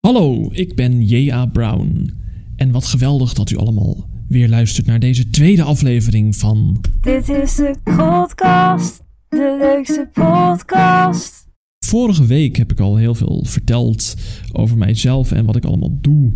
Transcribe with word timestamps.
Hallo, 0.00 0.48
ik 0.52 0.74
ben 0.74 1.02
J.A. 1.02 1.46
Brown. 1.46 2.10
En 2.56 2.70
wat 2.70 2.86
geweldig 2.86 3.32
dat 3.32 3.50
u 3.50 3.56
allemaal 3.56 4.08
weer 4.28 4.48
luistert 4.48 4.86
naar 4.86 5.00
deze 5.00 5.30
tweede 5.30 5.62
aflevering 5.62 6.36
van. 6.36 6.80
Dit 7.00 7.28
is 7.28 7.54
de 7.54 7.74
podcast, 7.84 9.02
de 9.28 9.56
leukste 9.60 10.08
podcast. 10.12 11.46
Vorige 11.86 12.26
week 12.26 12.56
heb 12.56 12.72
ik 12.72 12.80
al 12.80 12.96
heel 12.96 13.14
veel 13.14 13.44
verteld 13.44 14.14
over 14.52 14.78
mijzelf 14.78 15.32
en 15.32 15.44
wat 15.44 15.56
ik 15.56 15.64
allemaal 15.64 15.98
doe 16.00 16.32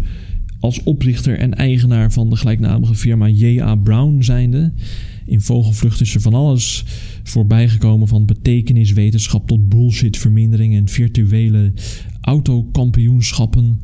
als 0.61 0.83
oprichter 0.83 1.39
en 1.39 1.55
eigenaar 1.55 2.13
van 2.13 2.31
de 2.31 2.37
gelijknamige 2.37 2.95
firma 2.95 3.29
J.A. 3.29 3.75
Brown 3.75 4.23
zijnde. 4.23 4.73
In 5.27 5.41
Vogelvlucht 5.41 6.01
is 6.01 6.15
er 6.15 6.21
van 6.21 6.35
alles 6.35 6.85
voorbijgekomen 7.23 8.09
van 8.09 8.27
betekeniswetenschap 8.27 9.47
tot 9.47 9.69
bullshitvermindering 9.69 10.75
en 10.75 10.89
virtuele 10.89 11.73
autokampioenschappen 12.23 13.81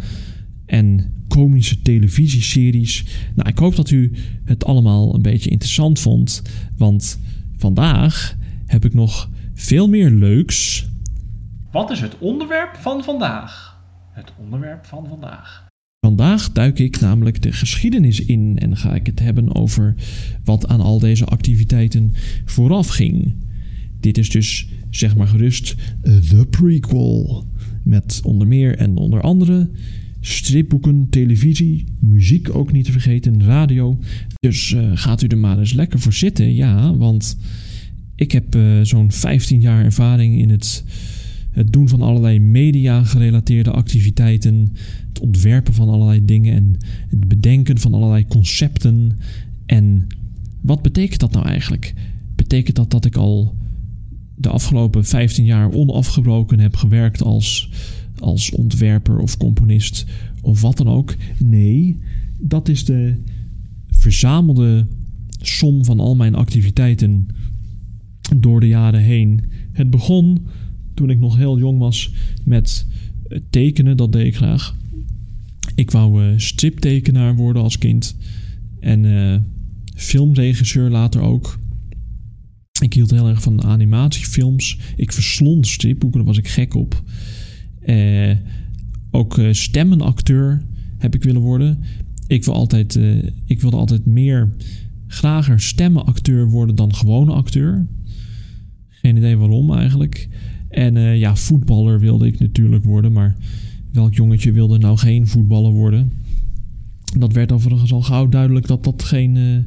en 0.66 1.12
komische 1.28 1.82
televisieseries. 1.82 3.04
Nou, 3.34 3.48
ik 3.48 3.58
hoop 3.58 3.76
dat 3.76 3.90
u 3.90 4.12
het 4.44 4.64
allemaal 4.64 5.14
een 5.14 5.22
beetje 5.22 5.50
interessant 5.50 6.00
vond, 6.00 6.42
want 6.76 7.18
vandaag 7.56 8.36
heb 8.66 8.84
ik 8.84 8.94
nog 8.94 9.30
veel 9.54 9.88
meer 9.88 10.10
leuks. 10.10 10.88
Wat 11.72 11.90
is 11.90 12.00
het 12.00 12.18
onderwerp 12.18 12.76
van 12.76 13.04
vandaag? 13.04 13.80
Het 14.12 14.32
onderwerp 14.38 14.86
van 14.86 15.06
vandaag. 15.08 15.66
Vandaag 16.00 16.52
duik 16.52 16.78
ik 16.78 17.00
namelijk 17.00 17.42
de 17.42 17.52
geschiedenis 17.52 18.24
in 18.24 18.58
en 18.58 18.76
ga 18.76 18.94
ik 18.94 19.06
het 19.06 19.20
hebben 19.20 19.54
over 19.54 19.94
wat 20.44 20.68
aan 20.68 20.80
al 20.80 20.98
deze 20.98 21.24
activiteiten 21.24 22.12
vooraf 22.44 22.88
ging. 22.88 23.34
Dit 24.00 24.18
is 24.18 24.30
dus, 24.30 24.68
zeg 24.90 25.16
maar 25.16 25.26
gerust, 25.26 25.74
The 26.02 26.46
Prequel. 26.50 27.46
Met 27.88 28.20
onder 28.24 28.46
meer 28.46 28.76
en 28.76 28.96
onder 28.96 29.20
andere 29.20 29.70
stripboeken, 30.20 31.06
televisie, 31.10 31.84
muziek 32.00 32.54
ook 32.54 32.72
niet 32.72 32.84
te 32.84 32.92
vergeten, 32.92 33.44
radio. 33.44 33.98
Dus 34.40 34.70
uh, 34.70 34.90
gaat 34.94 35.22
u 35.22 35.26
er 35.26 35.38
maar 35.38 35.58
eens 35.58 35.72
lekker 35.72 36.00
voor 36.00 36.12
zitten, 36.12 36.54
ja, 36.54 36.96
want 36.96 37.36
ik 38.14 38.32
heb 38.32 38.54
uh, 38.54 38.80
zo'n 38.82 39.12
15 39.12 39.60
jaar 39.60 39.84
ervaring 39.84 40.38
in 40.38 40.50
het, 40.50 40.84
het 41.50 41.72
doen 41.72 41.88
van 41.88 42.02
allerlei 42.02 42.40
media-gerelateerde 42.40 43.70
activiteiten, 43.70 44.72
het 45.08 45.20
ontwerpen 45.20 45.74
van 45.74 45.88
allerlei 45.88 46.24
dingen 46.24 46.54
en 46.54 46.76
het 47.08 47.28
bedenken 47.28 47.78
van 47.78 47.94
allerlei 47.94 48.26
concepten. 48.26 49.18
En 49.66 50.06
wat 50.60 50.82
betekent 50.82 51.20
dat 51.20 51.32
nou 51.32 51.46
eigenlijk? 51.46 51.94
Betekent 52.34 52.76
dat 52.76 52.90
dat 52.90 53.04
ik 53.04 53.16
al 53.16 53.54
de 54.38 54.48
afgelopen 54.48 55.04
15 55.04 55.44
jaar 55.44 55.72
onafgebroken 55.72 56.60
heb 56.60 56.76
gewerkt 56.76 57.22
als, 57.22 57.70
als 58.18 58.50
ontwerper 58.50 59.18
of 59.18 59.36
componist 59.36 60.06
of 60.42 60.60
wat 60.60 60.76
dan 60.76 60.88
ook. 60.88 61.14
Nee, 61.38 61.96
dat 62.38 62.68
is 62.68 62.84
de 62.84 63.14
verzamelde 63.90 64.86
som 65.40 65.84
van 65.84 66.00
al 66.00 66.16
mijn 66.16 66.34
activiteiten 66.34 67.28
door 68.36 68.60
de 68.60 68.68
jaren 68.68 69.00
heen. 69.00 69.42
Het 69.72 69.90
begon 69.90 70.46
toen 70.94 71.10
ik 71.10 71.18
nog 71.18 71.36
heel 71.36 71.58
jong 71.58 71.78
was 71.78 72.12
met 72.44 72.86
tekenen, 73.50 73.96
dat 73.96 74.12
deed 74.12 74.26
ik 74.26 74.36
graag. 74.36 74.76
Ik 75.74 75.90
wou 75.90 76.24
uh, 76.24 76.32
striptekenaar 76.36 77.36
worden 77.36 77.62
als 77.62 77.78
kind 77.78 78.16
en 78.80 79.04
uh, 79.04 79.36
filmregisseur 79.94 80.90
later 80.90 81.20
ook. 81.20 81.58
Ik 82.80 82.92
hield 82.94 83.10
heel 83.10 83.28
erg 83.28 83.42
van 83.42 83.64
animatiefilms. 83.64 84.78
Ik 84.96 85.12
verslond 85.12 85.66
stripboeken, 85.66 86.18
daar 86.18 86.28
was 86.28 86.38
ik 86.38 86.48
gek 86.48 86.74
op. 86.74 87.02
Uh, 87.86 88.34
ook 89.10 89.38
uh, 89.38 89.52
stemmenacteur 89.52 90.62
heb 90.98 91.14
ik 91.14 91.22
willen 91.22 91.40
worden. 91.40 91.78
Ik, 92.26 92.44
wil 92.44 92.54
altijd, 92.54 92.94
uh, 92.94 93.22
ik 93.44 93.60
wilde 93.60 93.76
altijd 93.76 94.06
meer 94.06 94.54
grager 95.06 95.60
stemmenacteur 95.60 96.48
worden 96.48 96.74
dan 96.74 96.94
gewone 96.94 97.32
acteur. 97.32 97.86
Geen 98.88 99.16
idee 99.16 99.36
waarom 99.36 99.72
eigenlijk. 99.72 100.28
En 100.68 100.94
ja, 101.18 101.36
voetballer 101.36 102.00
wilde 102.00 102.26
ik 102.26 102.38
natuurlijk 102.38 102.84
worden. 102.84 103.12
Maar 103.12 103.36
welk 103.92 104.14
jongetje 104.14 104.52
wilde 104.52 104.78
nou 104.78 104.98
geen 104.98 105.26
voetballer 105.26 105.72
worden? 105.72 106.12
Dat 107.18 107.32
werd 107.32 107.52
overigens 107.52 107.92
al 107.92 108.02
gauw 108.02 108.28
duidelijk 108.28 108.66
dat 108.66 108.84
dat 108.84 109.02
geen 109.02 109.64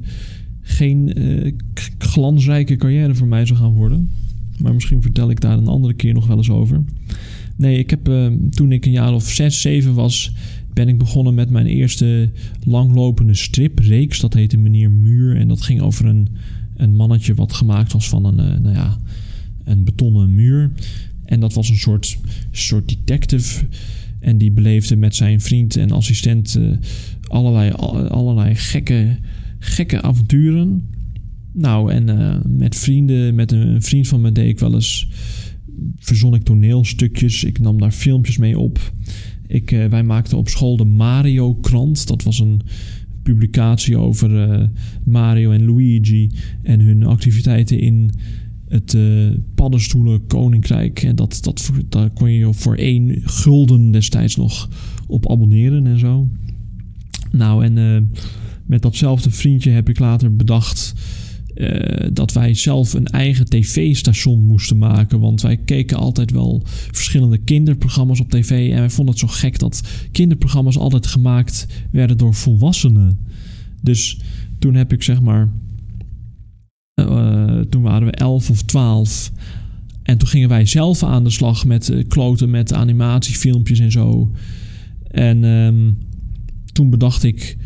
geen 0.62 1.20
uh, 1.22 1.54
glansrijke 1.98 2.76
carrière 2.76 3.16
voor 3.16 3.28
mij 3.28 3.46
zou 3.46 3.60
gaan 3.60 3.74
worden. 3.74 4.10
Maar 4.58 4.74
misschien 4.74 5.02
vertel 5.02 5.30
ik 5.30 5.42
daar 5.42 5.58
een 5.58 5.68
andere 5.68 5.94
keer 5.94 6.14
nog 6.14 6.28
wel 6.28 6.38
eens 6.38 6.50
over. 6.50 6.82
Nee, 7.56 7.78
ik 7.78 7.90
heb 7.90 8.08
uh, 8.08 8.28
toen 8.50 8.72
ik 8.72 8.86
een 8.86 8.92
jaar 8.92 9.14
of 9.14 9.30
zes, 9.30 9.62
zeven 9.62 9.94
was, 9.94 10.34
ben 10.74 10.88
ik 10.88 10.98
begonnen 10.98 11.34
met 11.34 11.50
mijn 11.50 11.66
eerste 11.66 12.30
langlopende 12.64 13.34
stripreeks. 13.34 14.20
Dat 14.20 14.34
heette 14.34 14.58
Meneer 14.58 14.92
Muur. 14.92 15.36
En 15.36 15.48
dat 15.48 15.62
ging 15.62 15.82
over 15.82 16.06
een, 16.06 16.28
een 16.76 16.96
mannetje 16.96 17.34
wat 17.34 17.54
gemaakt 17.54 17.94
was 17.94 18.10
van 18.10 18.26
een, 18.26 18.40
uh, 18.40 18.60
nou 18.60 18.76
ja, 18.76 18.98
een 19.64 19.84
betonnen 19.84 20.36
muur. 20.36 20.72
En 21.26 21.40
dat 21.40 21.54
was 21.54 21.70
een 21.70 21.78
soort, 21.78 22.18
soort 22.52 22.90
detective. 22.90 23.66
En 24.20 24.38
die 24.38 24.52
beleefde 24.52 24.96
met 24.96 25.16
zijn 25.16 25.42
vriend 25.42 25.76
en 25.76 25.92
assistent 25.92 26.60
allerlei, 27.28 27.72
allerlei 28.08 28.56
gekke 28.56 29.18
gekke 29.64 30.02
avonturen. 30.02 30.90
Nou, 31.54 31.92
en 31.92 32.08
uh, 32.08 32.36
met 32.48 32.76
vrienden, 32.76 33.36
met 33.36 33.52
een 33.52 33.82
vriend 33.82 34.08
van 34.08 34.22
me 34.22 34.32
deed 34.32 34.50
ik 34.50 34.60
wel 34.60 34.74
eens. 34.74 35.10
Verzon 35.98 36.34
ik 36.34 36.44
toneelstukjes. 36.44 37.44
Ik 37.44 37.60
nam 37.60 37.80
daar 37.80 37.92
filmpjes 37.92 38.38
mee 38.38 38.60
op. 38.60 38.92
Ik, 39.48 39.72
uh, 39.72 39.86
wij 39.86 40.04
maakten 40.04 40.38
op 40.38 40.50
school 40.50 40.78
de 40.78 40.86
Mario 40.86 41.54
Krant. 41.54 42.08
Dat 42.08 42.24
was 42.24 42.40
een 42.40 42.62
publicatie 43.24 43.98
over 43.98 44.50
uh, 44.50 44.68
Mario 45.04 45.52
en 45.52 45.66
Luigi 45.66 46.32
en 46.64 46.80
hun 46.80 47.06
activiteiten 47.06 47.80
in 47.80 48.12
het 48.68 48.98
paddenstoelen 49.56 50.28
koninkrijk. 50.28 51.04
En 51.04 51.16
dat, 51.16 51.38
dat, 51.42 51.72
daar 51.90 52.10
kon 52.10 52.32
je 52.32 52.54
voor 52.54 52.76
één 52.76 53.22
gulden 53.24 53.92
destijds 53.92 54.36
nog 54.36 54.70
op 55.08 55.32
abonneren 55.32 55.88
en 55.88 56.00
zo. 56.00 56.30
Nou, 57.32 57.66
en 57.66 58.10
met 58.72 58.82
datzelfde 58.82 59.32
vriendje 59.32 59.72
heb 59.72 59.90
ik 59.90 60.00
later 60.00 60.36
bedacht 60.36 60.94
uh, 61.56 62.08
dat 62.14 62.34
wij 62.34 62.54
zelf 62.54 62.94
een 62.94 63.06
eigen 63.06 63.46
tv-station 63.46 64.42
moesten 64.42 64.78
maken. 64.78 65.20
Want 65.20 65.42
wij 65.42 65.58
keken 65.58 65.98
altijd 65.98 66.32
wel 66.32 66.62
verschillende 66.92 67.38
kinderprogramma's 67.38 68.20
op 68.20 68.30
tv. 68.30 68.72
En 68.72 68.80
wij 68.80 68.90
vonden 68.90 69.14
het 69.14 69.24
zo 69.24 69.28
gek 69.28 69.60
dat 69.60 69.84
kinderprogramma's 70.12 70.78
altijd 70.78 71.08
gemaakt 71.08 71.68
werden 71.92 72.18
door 72.18 72.34
volwassenen. 72.34 73.20
Dus 73.82 74.20
toen 74.60 74.74
heb 74.76 74.94
ik 74.94 75.04
zeg 75.04 75.22
maar. 75.22 75.50
Uh, 76.96 77.60
toen 77.60 77.82
waren 77.82 78.08
we 78.08 78.14
11 78.14 78.50
of 78.50 78.62
12. 78.62 79.32
En 80.04 80.18
toen 80.18 80.28
gingen 80.28 80.50
wij 80.50 80.66
zelf 80.66 81.04
aan 81.04 81.24
de 81.24 81.30
slag 81.30 81.66
met 81.66 82.06
kloten 82.08 82.50
met 82.50 82.74
animatiefilmpjes 82.74 83.80
en 83.80 83.92
zo. 83.92 84.32
En 85.08 85.44
um, 85.44 85.98
toen 86.74 86.90
bedacht 86.90 87.24
ik 87.24 87.58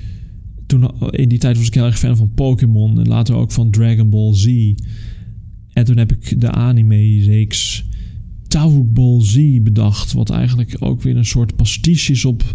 toen, 0.66 1.12
in 1.12 1.30
die 1.30 1.40
tijd 1.40 1.58
was 1.58 1.68
ik 1.68 1.74
heel 1.74 1.86
erg 1.86 2.00
fan 2.00 2.18
van 2.18 2.34
Pokémon 2.34 3.00
en 3.00 3.08
later 3.08 3.36
ook 3.36 3.52
van 3.52 3.72
Dragon 3.72 4.10
Ball 4.10 4.34
Z. 4.34 4.74
En 5.74 5.86
toen 5.86 5.98
heb 5.98 6.12
ik 6.12 6.42
de 6.42 6.52
anime-reeks 6.52 7.86
Tau 8.48 8.84
Ball 8.84 9.22
Z 9.22 9.62
bedacht. 9.62 10.14
Wat 10.14 10.30
eigenlijk 10.30 10.76
ook 10.80 11.02
weer 11.02 11.18
een 11.18 11.26
soort 11.26 11.56
pastiche 11.56 12.12
is 12.12 12.26
op 12.26 12.54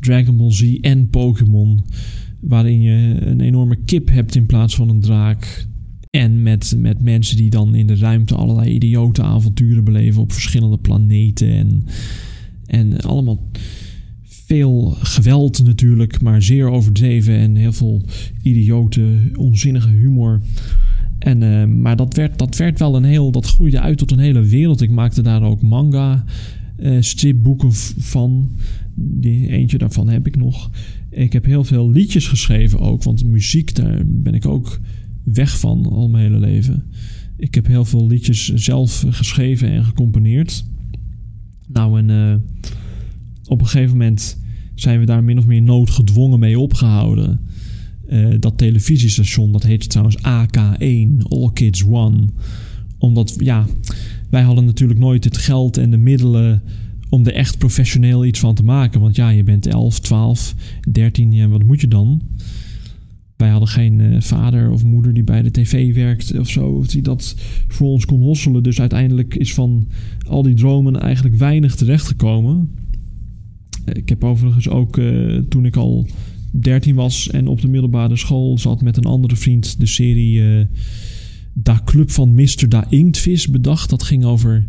Dragon 0.00 0.36
Ball 0.36 0.52
Z 0.52 0.78
en 0.80 1.08
Pokémon. 1.08 1.84
Waarin 2.40 2.80
je 2.80 3.16
een 3.20 3.40
enorme 3.40 3.76
kip 3.84 4.08
hebt 4.08 4.34
in 4.34 4.46
plaats 4.46 4.74
van 4.74 4.88
een 4.88 5.00
draak. 5.00 5.66
En 6.10 6.42
met, 6.42 6.74
met 6.78 7.02
mensen 7.02 7.36
die 7.36 7.50
dan 7.50 7.74
in 7.74 7.86
de 7.86 7.96
ruimte 7.96 8.34
allerlei 8.34 8.70
idiote 8.70 9.22
avonturen 9.22 9.84
beleven 9.84 10.22
op 10.22 10.32
verschillende 10.32 10.78
planeten. 10.78 11.48
En, 11.48 11.84
en 12.66 13.00
allemaal 13.00 13.50
veel 14.52 14.96
geweld 14.98 15.64
natuurlijk, 15.64 16.20
maar 16.20 16.42
zeer 16.42 16.70
overdreven 16.70 17.34
en 17.36 17.56
heel 17.56 17.72
veel 17.72 18.02
idiote, 18.42 19.18
onzinnige 19.34 19.88
humor. 19.88 20.40
En, 21.18 21.42
uh, 21.42 21.64
maar 21.64 21.96
dat 21.96 22.14
werd, 22.14 22.38
dat 22.38 22.56
werd 22.56 22.78
wel 22.78 22.96
een 22.96 23.04
heel, 23.04 23.30
dat 23.30 23.46
groeide 23.46 23.80
uit 23.80 23.98
tot 23.98 24.10
een 24.10 24.18
hele 24.18 24.42
wereld. 24.42 24.80
Ik 24.80 24.90
maakte 24.90 25.22
daar 25.22 25.42
ook 25.42 25.62
manga 25.62 26.24
uh, 26.78 26.96
stripboeken 27.00 27.72
van. 27.98 28.50
Die, 28.94 29.48
eentje 29.48 29.78
daarvan 29.78 30.08
heb 30.08 30.26
ik 30.26 30.36
nog. 30.36 30.70
Ik 31.10 31.32
heb 31.32 31.44
heel 31.44 31.64
veel 31.64 31.90
liedjes 31.90 32.28
geschreven 32.28 32.80
ook, 32.80 33.02
want 33.02 33.24
muziek, 33.24 33.74
daar 33.74 34.02
ben 34.06 34.34
ik 34.34 34.46
ook 34.46 34.80
weg 35.22 35.58
van 35.58 35.86
al 35.86 36.08
mijn 36.08 36.24
hele 36.24 36.38
leven. 36.38 36.84
Ik 37.36 37.54
heb 37.54 37.66
heel 37.66 37.84
veel 37.84 38.06
liedjes 38.06 38.52
zelf 38.54 39.04
geschreven 39.08 39.68
en 39.68 39.84
gecomponeerd. 39.84 40.64
Nou, 41.68 41.98
en 41.98 42.08
uh, 42.08 42.34
op 43.46 43.60
een 43.60 43.66
gegeven 43.66 43.96
moment 43.96 44.40
zijn 44.74 45.00
we 45.00 45.06
daar 45.06 45.24
min 45.24 45.38
of 45.38 45.46
meer 45.46 45.62
noodgedwongen 45.62 46.38
mee 46.38 46.58
opgehouden. 46.58 47.40
Uh, 48.08 48.34
dat 48.38 48.58
televisiestation, 48.58 49.52
dat 49.52 49.62
heette 49.62 49.86
trouwens 49.86 50.18
AK1, 50.18 51.28
All 51.28 51.50
Kids 51.52 51.84
One. 51.84 52.24
Omdat, 52.98 53.34
ja, 53.38 53.66
wij 54.30 54.42
hadden 54.42 54.64
natuurlijk 54.64 55.00
nooit 55.00 55.24
het 55.24 55.36
geld 55.36 55.76
en 55.76 55.90
de 55.90 55.96
middelen 55.96 56.62
om 57.08 57.26
er 57.26 57.34
echt 57.34 57.58
professioneel 57.58 58.24
iets 58.24 58.40
van 58.40 58.54
te 58.54 58.64
maken. 58.64 59.00
Want 59.00 59.16
ja, 59.16 59.28
je 59.28 59.44
bent 59.44 59.66
11, 59.66 60.00
12, 60.00 60.54
13, 60.90 61.32
ja, 61.32 61.48
wat 61.48 61.64
moet 61.64 61.80
je 61.80 61.88
dan? 61.88 62.22
Wij 63.36 63.50
hadden 63.50 63.68
geen 63.68 63.98
uh, 63.98 64.20
vader 64.20 64.70
of 64.70 64.84
moeder 64.84 65.14
die 65.14 65.24
bij 65.24 65.42
de 65.42 65.50
tv 65.50 65.94
werkt 65.94 66.38
of 66.38 66.48
zo, 66.48 66.66
of 66.66 66.86
die 66.86 67.02
dat 67.02 67.36
voor 67.68 67.88
ons 67.88 68.04
kon 68.04 68.20
hosselen. 68.20 68.62
Dus 68.62 68.80
uiteindelijk 68.80 69.34
is 69.34 69.54
van 69.54 69.88
al 70.28 70.42
die 70.42 70.54
dromen 70.54 71.00
eigenlijk 71.00 71.36
weinig 71.36 71.74
terechtgekomen. 71.74 72.70
Ik 73.84 74.08
heb 74.08 74.24
overigens 74.24 74.68
ook 74.68 74.96
uh, 74.96 75.38
toen 75.48 75.64
ik 75.64 75.76
al 75.76 76.06
13 76.50 76.94
was 76.94 77.30
en 77.30 77.46
op 77.46 77.60
de 77.60 77.68
middelbare 77.68 78.16
school 78.16 78.58
zat 78.58 78.82
met 78.82 78.96
een 78.96 79.04
andere 79.04 79.36
vriend 79.36 79.80
de 79.80 79.86
serie 79.86 80.38
uh, 80.38 80.64
Da 81.52 81.80
Club 81.84 82.10
van 82.10 82.34
Mr. 82.34 82.68
Da 82.68 82.86
Inktvis 82.90 83.48
bedacht. 83.48 83.90
Dat 83.90 84.02
ging 84.02 84.24
over 84.24 84.66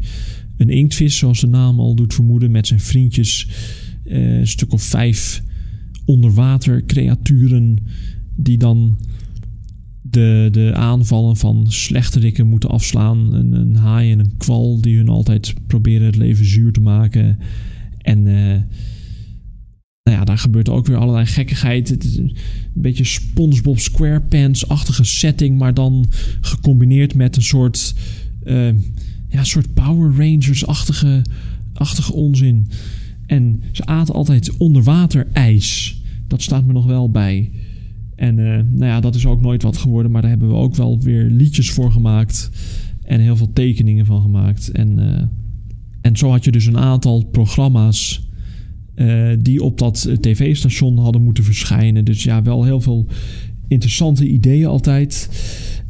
een 0.57 0.69
inktvis, 0.69 1.17
zoals 1.17 1.39
de 1.39 1.47
naam 1.47 1.79
al 1.79 1.95
doet 1.95 2.13
vermoeden, 2.13 2.51
met 2.51 2.67
zijn 2.67 2.79
vriendjes. 2.79 3.47
Een 4.05 4.47
stuk 4.47 4.73
of 4.73 4.81
vijf 4.81 5.43
onderwater 6.05 6.85
creaturen 6.85 7.77
die 8.35 8.57
dan 8.57 8.97
de, 10.01 10.47
de 10.51 10.71
aanvallen 10.75 11.37
van 11.37 11.65
slechterikken 11.67 12.47
moeten 12.47 12.69
afslaan. 12.69 13.33
Een, 13.33 13.53
een 13.53 13.75
haai 13.75 14.11
en 14.11 14.19
een 14.19 14.37
kwal 14.37 14.81
die 14.81 14.97
hun 14.97 15.09
altijd 15.09 15.53
proberen 15.67 16.05
het 16.05 16.15
leven 16.15 16.45
zuur 16.45 16.71
te 16.71 16.81
maken. 16.81 17.37
En 17.97 18.27
nou 20.03 20.17
ja, 20.17 20.23
daar 20.23 20.37
gebeurt 20.37 20.69
ook 20.69 20.85
weer 20.85 20.97
allerlei 20.97 21.25
gekkigheid. 21.25 21.89
Het 21.89 22.03
is 22.03 22.17
een 22.17 22.35
beetje 22.73 23.03
SpongeBob 23.03 23.79
SquarePants-achtige 23.79 25.03
setting, 25.03 25.57
maar 25.57 25.73
dan 25.73 26.05
gecombineerd 26.41 27.15
met 27.15 27.35
een 27.35 27.43
soort, 27.43 27.95
uh, 28.43 28.67
ja, 29.27 29.43
soort 29.43 29.73
Power 29.73 30.15
Rangers-achtige 30.17 31.21
achtige 31.73 32.13
onzin. 32.13 32.67
En 33.25 33.61
ze 33.71 33.85
aten 33.85 34.13
altijd 34.13 34.57
onderwater 34.57 35.27
ijs. 35.33 36.01
Dat 36.27 36.41
staat 36.41 36.65
me 36.65 36.73
nog 36.73 36.85
wel 36.85 37.09
bij. 37.09 37.51
En 38.15 38.37
uh, 38.37 38.45
nou 38.45 38.85
ja, 38.85 38.99
dat 38.99 39.15
is 39.15 39.25
ook 39.25 39.41
nooit 39.41 39.63
wat 39.63 39.77
geworden, 39.77 40.11
maar 40.11 40.21
daar 40.21 40.29
hebben 40.29 40.49
we 40.49 40.55
ook 40.55 40.75
wel 40.75 40.99
weer 40.99 41.23
liedjes 41.23 41.71
voor 41.71 41.91
gemaakt. 41.91 42.49
En 43.03 43.19
heel 43.19 43.37
veel 43.37 43.53
tekeningen 43.53 44.05
van 44.05 44.21
gemaakt. 44.21 44.71
En, 44.71 44.99
uh, 44.99 45.21
en 46.01 46.17
zo 46.17 46.29
had 46.29 46.43
je 46.43 46.51
dus 46.51 46.65
een 46.65 46.77
aantal 46.77 47.25
programma's 47.25 48.22
uh, 48.95 49.29
die 49.39 49.63
op 49.63 49.77
dat 49.77 50.09
tv-station 50.19 50.97
hadden 50.97 51.23
moeten 51.23 51.43
verschijnen. 51.43 52.05
Dus 52.05 52.23
ja, 52.23 52.41
wel 52.41 52.63
heel 52.63 52.81
veel 52.81 53.07
interessante 53.67 54.27
ideeën 54.27 54.65
altijd. 54.65 55.29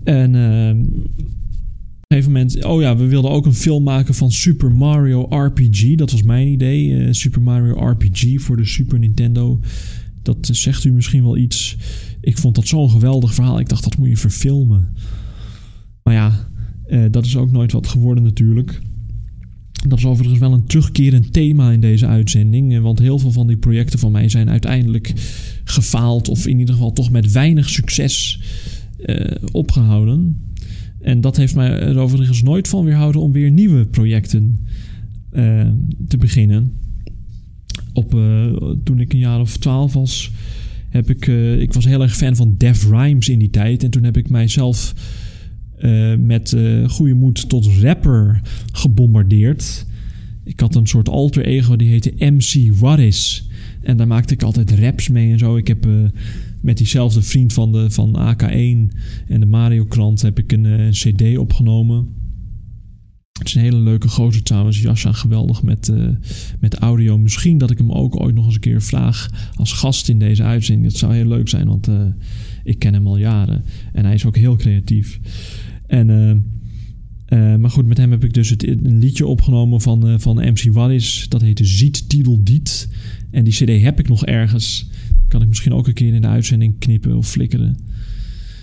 En 0.04 0.30
op 0.30 2.20
een 2.20 2.22
gegeven 2.22 2.32
moment, 2.32 2.64
oh 2.64 2.82
ja, 2.82 2.98
we 2.98 3.06
wilden 3.06 3.32
ook 3.32 3.46
een 3.46 3.54
film 3.54 3.84
maken 3.84 4.14
van 4.14 4.32
Super 4.32 4.72
Mario 4.72 5.28
RPG. 5.30 5.96
Dat 5.96 6.12
was 6.12 6.24
mijn 6.24 6.48
idee. 6.48 7.14
Super 7.14 7.42
Mario 7.42 7.90
RPG 7.90 8.42
voor 8.42 8.58
de 8.58 8.66
Super 8.66 9.00
Nintendo. 9.00 9.60
Dat 10.22 10.50
zegt 10.52 10.84
u 10.84 10.92
misschien 10.92 11.24
wel 11.24 11.38
iets. 11.38 11.78
Ik 12.22 12.38
vond 12.38 12.56
dat 12.56 12.68
zo'n 12.68 12.90
geweldig 12.90 13.34
verhaal. 13.34 13.60
Ik 13.60 13.70
dacht, 13.70 13.84
dat 13.84 13.98
moet 13.98 14.10
je 14.10 14.18
verfilmen. 14.18 14.94
Maar 16.04 16.14
ja, 16.14 16.48
dat 17.10 17.26
is 17.26 17.38
ook 17.38 17.52
nooit 17.52 17.72
wat 17.72 17.88
geworden 17.88 18.24
natuurlijk. 18.24 18.82
Dat 19.88 19.98
is 19.98 20.06
overigens 20.06 20.40
wel 20.40 20.54
een 20.54 20.66
terugkerend 20.66 21.34
thema 21.34 21.72
in 21.72 21.80
deze 21.80 22.06
uitzending. 22.06 22.82
Want 22.82 23.00
heel 23.00 23.20
veel 23.20 23.32
van 23.32 23.48
die 23.48 23.58
projecten 23.58 24.00
van 24.00 24.12
mij 24.12 24.30
zijn 24.30 24.50
uiteindelijk 24.50 25.14
gefaald. 25.64 26.30
Of 26.30 26.48
in 26.48 26.60
ieder 26.60 26.74
geval 26.74 26.94
toch 26.94 27.12
met 27.12 27.32
weinig 27.32 27.70
succes 27.70 28.42
uh, 29.06 29.26
opgehouden. 29.52 30.38
En 31.02 31.22
dat 31.22 31.38
heeft 31.38 31.56
mij 31.56 31.70
er 31.70 31.98
overigens 31.98 32.44
nooit 32.44 32.68
van 32.68 32.86
weerhouden 32.86 33.22
om 33.22 33.32
weer 33.32 33.52
nieuwe 33.52 33.86
projecten 33.86 34.60
uh, 35.34 35.68
te 36.08 36.18
beginnen. 36.18 36.72
Op, 37.94 38.12
toen 38.84 39.00
ik 39.00 39.14
een 39.14 39.20
jaar 39.20 39.40
of 39.40 39.58
twaalf 39.58 39.94
was, 39.94 40.32
heb 40.90 41.10
ik, 41.10 41.28
ik 41.60 41.74
was 41.74 41.86
heel 41.86 42.02
erg 42.02 42.16
fan 42.16 42.36
van 42.36 42.56
Def 42.58 42.90
Rhymes 42.90 43.30
in 43.30 43.40
die 43.40 43.50
tijd. 43.50 43.84
En 43.84 43.90
toen 43.90 44.04
heb 44.04 44.18
ik 44.18 44.30
mijzelf 44.30 44.94
uh, 45.84 46.16
met 46.18 46.52
uh, 46.52 46.90
goede 46.90 47.14
moed 47.14 47.50
tot 47.50 47.68
rapper 47.82 48.42
gebombardeerd. 48.72 49.86
Ik 50.44 50.60
had 50.60 50.76
een 50.76 50.88
soort 50.88 51.10
alter 51.10 51.46
ego 51.46 51.76
die 51.76 51.90
heette 51.90 52.14
MC 52.18 52.74
Warris. 52.80 53.48
En 53.82 53.98
daar 53.98 54.08
maakte 54.08 54.34
ik 54.34 54.44
altijd 54.44 54.72
raps 54.72 55.10
mee 55.10 55.32
en 55.32 55.40
zo. 55.40 55.58
Ik 55.58 55.68
heb 55.68 55.88
met 56.62 56.78
diezelfde 56.78 57.22
vriend 57.22 57.54
van, 57.54 57.72
de, 57.72 57.90
van 57.92 58.36
AK1 58.36 58.96
en 59.28 59.40
de 59.40 59.46
Mario 59.46 59.86
krant 59.86 60.22
heb 60.22 60.40
ik 60.40 60.52
een, 60.52 60.90
cd 60.92 61.38
opgenomen. 61.38 62.08
Het 63.40 63.48
is 63.48 63.56
een 63.56 63.62
hele 63.62 63.78
leuke 63.78 64.08
gozer 64.08 64.44
trouwens. 64.44 64.82
Jascha, 64.82 65.12
geweldig 65.12 65.64
met, 65.64 65.94
met 66.60 66.76
audio. 66.76 67.18
Misschien 67.18 67.58
dat 67.58 67.72
ik 67.72 67.78
hem 67.78 67.92
ook 67.92 68.22
ooit 68.22 68.36
nog 68.36 68.46
eens 68.46 68.56
een 68.56 68.60
keer 68.60 68.82
vraag 68.82 69.30
als 69.56 69.74
gast 69.74 70.10
in 70.10 70.20
deze 70.20 70.44
uitzending. 70.44 70.92
Dat 70.92 71.00
zou 71.00 71.14
heel 71.14 71.28
leuk 71.28 71.50
zijn, 71.50 71.68
want 71.68 71.90
ik 72.64 72.80
ken 72.80 72.94
hem 72.94 73.08
al 73.08 73.18
jaren. 73.18 73.64
En 73.94 74.06
hij 74.06 74.14
is 74.14 74.26
ook 74.26 74.38
heel 74.38 74.56
creatief. 74.56 75.20
En, 75.94 76.10
uh, 77.30 77.56
maar 77.56 77.70
goed, 77.70 77.86
met 77.86 77.98
hem 77.98 78.12
heb 78.12 78.24
ik 78.24 78.34
dus 78.34 78.50
het, 78.50 78.68
een 78.68 79.00
liedje 79.00 79.28
opgenomen 79.28 79.82
van, 79.82 80.20
van 80.20 80.36
MC 80.36 80.72
Wallis. 80.72 81.26
Dat 81.30 81.42
heette 81.42 81.66
Ziet 81.66 82.10
Tiedel 82.10 82.44
Diet. 82.44 82.90
En 83.32 83.44
die 83.44 83.54
cd 83.54 83.82
heb 83.82 84.00
ik 84.00 84.08
nog 84.08 84.26
ergens. 84.26 84.90
Kan 85.28 85.42
ik 85.42 85.48
misschien 85.48 85.74
ook 85.74 85.88
een 85.88 85.94
keer 85.94 86.14
in 86.14 86.22
de 86.22 86.28
uitzending 86.28 86.80
knippen 86.80 87.18
of 87.18 87.30
flikkeren. 87.30 87.78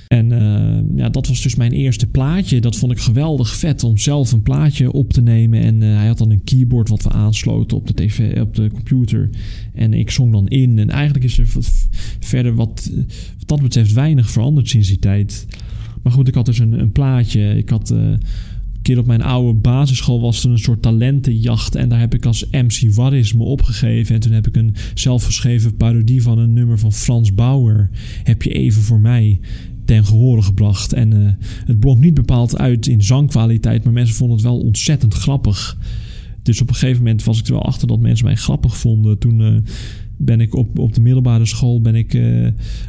En 0.06 0.30
uh, 0.30 0.96
ja, 0.98 1.08
dat 1.08 1.26
was 1.26 1.42
dus 1.42 1.54
mijn 1.54 1.72
eerste 1.72 2.06
plaatje. 2.06 2.60
Dat 2.60 2.76
vond 2.76 2.92
ik 2.92 2.98
geweldig 2.98 3.56
vet 3.56 3.84
om 3.84 3.96
zelf 3.96 4.32
een 4.32 4.42
plaatje 4.42 4.92
op 4.92 5.12
te 5.12 5.22
nemen. 5.22 5.60
En 5.60 5.80
hij 5.80 6.06
had 6.06 6.18
dan 6.18 6.30
een 6.30 6.44
keyboard 6.44 6.88
wat 6.88 7.02
we 7.02 7.10
aansloten 7.10 7.76
op 7.76 7.86
de, 7.86 7.94
TV, 7.94 8.40
op 8.40 8.54
de 8.54 8.70
computer. 8.72 9.30
En 9.74 9.94
ik 9.94 10.10
zong 10.10 10.32
dan 10.32 10.48
in. 10.48 10.78
En 10.78 10.90
eigenlijk 10.90 11.24
is 11.24 11.38
er 11.38 11.48
verder 12.20 12.54
wat 12.54 12.90
dat 13.46 13.62
betreft 13.62 13.92
weinig 13.92 14.30
veranderd 14.30 14.68
sinds 14.68 14.88
die 14.88 14.98
tijd. 14.98 15.46
Maar 16.02 16.12
goed, 16.12 16.28
ik 16.28 16.34
had 16.34 16.46
dus 16.46 16.58
een, 16.58 16.80
een 16.80 16.92
plaatje. 16.92 17.56
Ik 17.56 17.68
had. 17.68 17.90
Uh, 17.90 18.12
een 18.80 18.86
keer 18.86 18.98
op 18.98 19.06
mijn 19.06 19.22
oude 19.22 19.58
basisschool 19.58 20.20
was 20.20 20.44
er 20.44 20.50
een 20.50 20.58
soort 20.58 20.82
talentenjacht. 20.82 21.74
En 21.74 21.88
daar 21.88 22.00
heb 22.00 22.14
ik 22.14 22.26
als 22.26 22.46
MC 22.50 22.94
Warris 22.94 23.34
me 23.34 23.42
opgegeven. 23.42 24.14
En 24.14 24.20
toen 24.20 24.32
heb 24.32 24.46
ik 24.46 24.56
een 24.56 24.74
zelfgeschreven 24.94 25.76
parodie 25.76 26.22
van 26.22 26.38
een 26.38 26.52
nummer 26.52 26.78
van 26.78 26.92
Frans 26.92 27.34
Bauer. 27.34 27.90
Heb 28.22 28.42
je 28.42 28.52
even 28.52 28.82
voor 28.82 29.00
mij 29.00 29.40
ten 29.84 30.04
gehore 30.04 30.42
gebracht. 30.42 30.92
En 30.92 31.12
uh, 31.12 31.28
het 31.66 31.80
blonk 31.80 31.98
niet 31.98 32.14
bepaald 32.14 32.58
uit 32.58 32.86
in 32.86 33.02
zangkwaliteit, 33.02 33.84
maar 33.84 33.92
mensen 33.92 34.14
vonden 34.14 34.36
het 34.36 34.46
wel 34.46 34.58
ontzettend 34.58 35.14
grappig. 35.14 35.78
Dus 36.42 36.60
op 36.60 36.68
een 36.68 36.74
gegeven 36.74 37.02
moment 37.02 37.24
was 37.24 37.38
ik 37.38 37.46
er 37.46 37.52
wel 37.52 37.64
achter 37.64 37.88
dat 37.88 38.00
mensen 38.00 38.24
mij 38.24 38.36
grappig 38.36 38.76
vonden. 38.76 39.18
Toen 39.18 39.40
uh, 39.40 39.56
ben 40.16 40.40
ik 40.40 40.54
op, 40.54 40.78
op 40.78 40.94
de 40.94 41.00
middelbare 41.00 41.46
school, 41.46 41.80
ben 41.80 41.94
ik, 41.94 42.12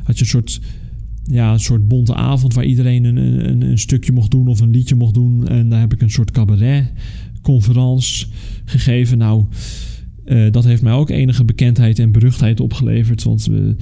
had 0.04 0.18
je 0.18 0.24
een 0.24 0.30
soort, 0.30 0.62
ja, 1.32 1.54
een 1.54 1.60
soort 1.60 1.88
bonte 1.88 2.16
avond 2.16 2.54
waar 2.54 2.66
iedereen 2.66 3.04
een, 3.04 3.18
een, 3.50 3.62
een 3.62 3.80
stukje 3.80 4.12
mocht 4.12 4.32
doen 4.32 4.48
of 4.48 4.60
een 4.60 4.72
liedje 4.72 4.96
mocht 4.96 5.14
doen. 5.14 5.48
En 5.48 5.70
daar 5.70 5.80
heb 5.80 5.94
ik 5.94 6.02
een 6.02 6.12
soort 6.12 6.32
cabaret-conferentie 6.32 8.28
gegeven. 8.66 9.18
Nou, 9.18 9.46
dat 10.52 10.64
heeft 10.64 10.82
mij 10.82 10.94
ook 10.94 11.10
enige 11.10 11.46
bekendheid 11.46 12.00
en 12.00 12.12
beruchtheid 12.12 12.60
opgeleverd. 12.60 13.24
Want 13.24 13.46
we 13.46 13.76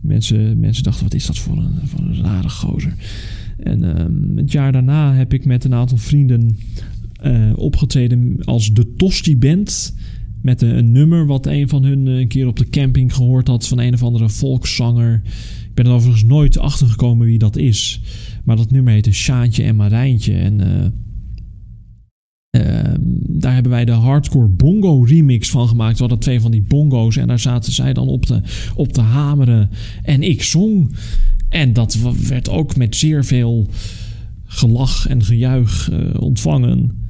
Mensen, 0.00 0.60
mensen 0.60 0.82
dachten, 0.82 1.02
wat 1.02 1.14
is 1.14 1.26
dat 1.26 1.38
voor 1.38 1.56
een, 1.56 1.74
voor 1.84 2.00
een 2.00 2.22
rare 2.22 2.48
gozer. 2.48 2.94
En 3.58 4.00
um, 4.00 4.36
het 4.36 4.52
jaar 4.52 4.72
daarna 4.72 5.14
heb 5.14 5.32
ik 5.32 5.44
met 5.44 5.64
een 5.64 5.74
aantal 5.74 5.96
vrienden 5.96 6.58
uh, 7.24 7.52
opgetreden 7.56 8.36
als 8.44 8.72
de 8.72 8.94
Tosti 8.96 9.36
Band. 9.36 9.96
Met 10.42 10.62
een, 10.62 10.92
nummer 10.92 11.26
wat 11.26 11.46
een 11.46 11.68
van 11.68 11.84
hun 11.84 12.06
een 12.06 12.28
keer 12.28 12.46
op 12.46 12.56
de 12.56 12.68
camping 12.68 13.14
gehoord 13.14 13.48
had 13.48 13.68
van 13.68 13.78
een 13.78 13.94
of 13.94 14.02
andere 14.02 14.28
volkszanger. 14.28 15.22
Ben 15.80 15.88
er 15.88 15.94
overigens 15.94 16.24
nooit 16.24 16.58
achter 16.58 16.86
gekomen 16.86 17.26
wie 17.26 17.38
dat 17.38 17.56
is. 17.56 18.00
Maar 18.44 18.56
dat 18.56 18.70
nummer 18.70 18.92
heette 18.92 19.12
Sjaantje 19.12 19.62
en 19.62 19.76
Marijntje. 19.76 20.34
En 20.34 20.60
uh, 20.60 20.66
uh, 22.62 22.94
daar 23.28 23.54
hebben 23.54 23.72
wij 23.72 23.84
de 23.84 23.92
hardcore 23.92 24.48
bongo 24.48 25.02
remix 25.02 25.50
van 25.50 25.68
gemaakt. 25.68 25.94
We 25.94 26.00
hadden 26.00 26.18
twee 26.18 26.40
van 26.40 26.50
die 26.50 26.62
bongo's 26.62 27.16
en 27.16 27.26
daar 27.26 27.38
zaten 27.38 27.72
zij 27.72 27.92
dan 27.92 28.08
op 28.08 28.26
te, 28.26 28.40
op 28.74 28.92
te 28.92 29.00
hameren. 29.00 29.70
En 30.02 30.22
ik 30.22 30.42
zong. 30.42 30.96
En 31.48 31.72
dat 31.72 31.98
werd 32.28 32.48
ook 32.48 32.76
met 32.76 32.96
zeer 32.96 33.24
veel 33.24 33.66
gelach 34.44 35.06
en 35.06 35.24
gejuich 35.24 35.90
uh, 35.92 35.98
ontvangen. 36.18 37.08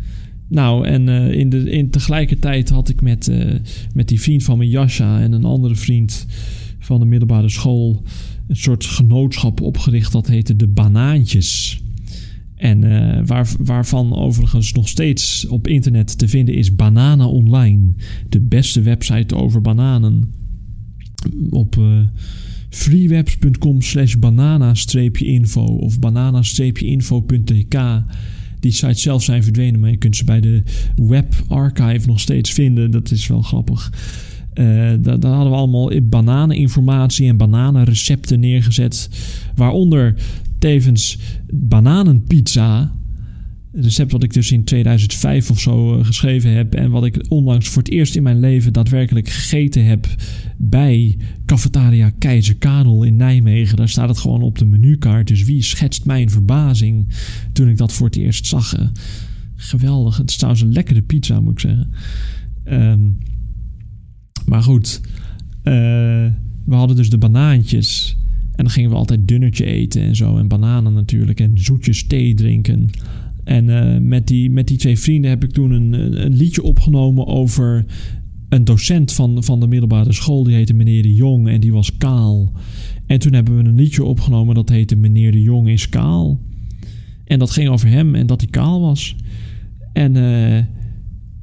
Nou, 0.48 0.86
en 0.86 1.06
uh, 1.06 1.32
in, 1.32 1.50
de, 1.50 1.70
in 1.70 1.90
tegelijkertijd 1.90 2.68
had 2.68 2.88
ik 2.88 3.02
met, 3.02 3.32
met 3.94 4.08
die 4.08 4.20
vriend 4.20 4.42
van 4.42 4.58
mijn 4.58 4.70
Jascha 4.70 5.20
en 5.20 5.32
een 5.32 5.44
andere 5.44 5.74
vriend 5.74 6.26
van 6.78 7.00
de 7.00 7.06
middelbare 7.06 7.48
school 7.48 8.02
een 8.50 8.56
soort 8.56 8.84
genootschap 8.84 9.60
opgericht 9.60 10.12
dat 10.12 10.26
heette 10.26 10.56
de 10.56 10.68
Banaantjes. 10.68 11.80
En 12.56 12.84
uh, 12.84 13.20
waar, 13.26 13.48
waarvan 13.58 14.14
overigens 14.14 14.72
nog 14.72 14.88
steeds 14.88 15.46
op 15.46 15.66
internet 15.66 16.18
te 16.18 16.28
vinden 16.28 16.54
is 16.54 16.74
Banana 16.74 17.26
Online. 17.26 17.92
De 18.28 18.40
beste 18.40 18.80
website 18.80 19.34
over 19.34 19.60
bananen. 19.60 20.32
Op 21.50 21.76
uh, 21.76 22.00
freewebs.com 22.70 23.82
slash 23.82 24.14
banana-info 24.14 25.62
of 25.62 25.98
banana-info.tk. 25.98 28.02
Die 28.60 28.72
sites 28.72 29.02
zelf 29.02 29.22
zijn 29.22 29.42
verdwenen, 29.42 29.80
maar 29.80 29.90
je 29.90 29.96
kunt 29.96 30.16
ze 30.16 30.24
bij 30.24 30.40
de 30.40 30.62
Web 30.96 31.34
Archive 31.48 32.06
nog 32.06 32.20
steeds 32.20 32.52
vinden. 32.52 32.90
Dat 32.90 33.10
is 33.10 33.26
wel 33.26 33.42
grappig. 33.42 33.92
Uh, 34.60 34.66
daar, 35.00 35.20
daar, 35.20 35.32
hadden 35.32 35.52
we 35.52 35.58
allemaal 35.58 35.90
bananeninformatie 36.02 37.28
en 37.28 37.36
bananenrecepten 37.36 38.40
neergezet. 38.40 39.08
Waaronder 39.54 40.14
tevens 40.58 41.18
bananenpizza. 41.52 42.98
Een 43.72 43.82
recept 43.82 44.12
wat 44.12 44.22
ik 44.22 44.32
dus 44.32 44.52
in 44.52 44.64
2005 44.64 45.50
of 45.50 45.60
zo 45.60 45.98
uh, 45.98 46.04
geschreven 46.04 46.50
heb. 46.50 46.74
En 46.74 46.90
wat 46.90 47.04
ik 47.04 47.24
onlangs 47.28 47.68
voor 47.68 47.82
het 47.82 47.90
eerst 47.90 48.16
in 48.16 48.22
mijn 48.22 48.40
leven 48.40 48.72
daadwerkelijk 48.72 49.28
gegeten 49.28 49.84
heb 49.84 50.06
bij 50.56 51.16
Cafetaria 51.46 52.10
Keizer 52.18 52.56
Karel 52.56 53.02
in 53.02 53.16
Nijmegen. 53.16 53.76
Daar 53.76 53.88
staat 53.88 54.08
het 54.08 54.18
gewoon 54.18 54.42
op 54.42 54.58
de 54.58 54.64
menukaart. 54.64 55.28
Dus 55.28 55.44
wie 55.44 55.62
schetst 55.62 56.04
mijn 56.04 56.30
verbazing 56.30 57.06
toen 57.52 57.68
ik 57.68 57.76
dat 57.76 57.92
voor 57.92 58.06
het 58.06 58.16
eerst 58.16 58.46
zag? 58.46 58.78
Uh, 58.78 58.86
geweldig. 59.56 60.16
Het 60.16 60.30
is 60.30 60.36
trouwens 60.36 60.62
een 60.62 60.72
lekkere 60.72 61.02
pizza, 61.02 61.40
moet 61.40 61.52
ik 61.52 61.60
zeggen. 61.60 61.90
Um, 62.64 63.16
maar 64.46 64.62
goed, 64.62 65.00
uh, 65.64 65.72
we 66.64 66.74
hadden 66.74 66.96
dus 66.96 67.10
de 67.10 67.18
banaantjes. 67.18 68.16
En 68.50 68.64
dan 68.64 68.70
gingen 68.70 68.90
we 68.90 68.96
altijd 68.96 69.28
dunnertje 69.28 69.64
eten 69.64 70.02
en 70.02 70.16
zo. 70.16 70.36
En 70.36 70.48
bananen 70.48 70.92
natuurlijk. 70.92 71.40
En 71.40 71.50
zoetjes 71.54 72.06
thee 72.06 72.34
drinken. 72.34 72.90
En 73.44 73.68
uh, 73.68 73.96
met, 74.00 74.26
die, 74.26 74.50
met 74.50 74.66
die 74.66 74.76
twee 74.76 74.98
vrienden 74.98 75.30
heb 75.30 75.44
ik 75.44 75.50
toen 75.50 75.70
een, 75.70 75.92
een 76.24 76.34
liedje 76.34 76.62
opgenomen 76.62 77.26
over 77.26 77.84
een 78.48 78.64
docent 78.64 79.12
van, 79.12 79.44
van 79.44 79.60
de 79.60 79.66
middelbare 79.66 80.12
school. 80.12 80.44
Die 80.44 80.54
heette 80.54 80.74
meneer 80.74 81.02
de 81.02 81.14
Jong 81.14 81.48
en 81.48 81.60
die 81.60 81.72
was 81.72 81.96
kaal. 81.96 82.52
En 83.10 83.18
toen 83.18 83.32
hebben 83.32 83.56
we 83.56 83.68
een 83.68 83.74
liedje 83.74 84.04
opgenomen 84.04 84.54
dat 84.54 84.68
heette 84.68 84.96
Meneer 84.96 85.32
de 85.32 85.42
Jong 85.42 85.68
is 85.68 85.88
kaal. 85.88 86.40
En 87.24 87.38
dat 87.38 87.50
ging 87.50 87.68
over 87.68 87.88
hem 87.88 88.14
en 88.14 88.26
dat 88.26 88.40
hij 88.40 88.50
kaal 88.50 88.80
was. 88.80 89.16
En 89.92 90.16
uh, 90.16 90.58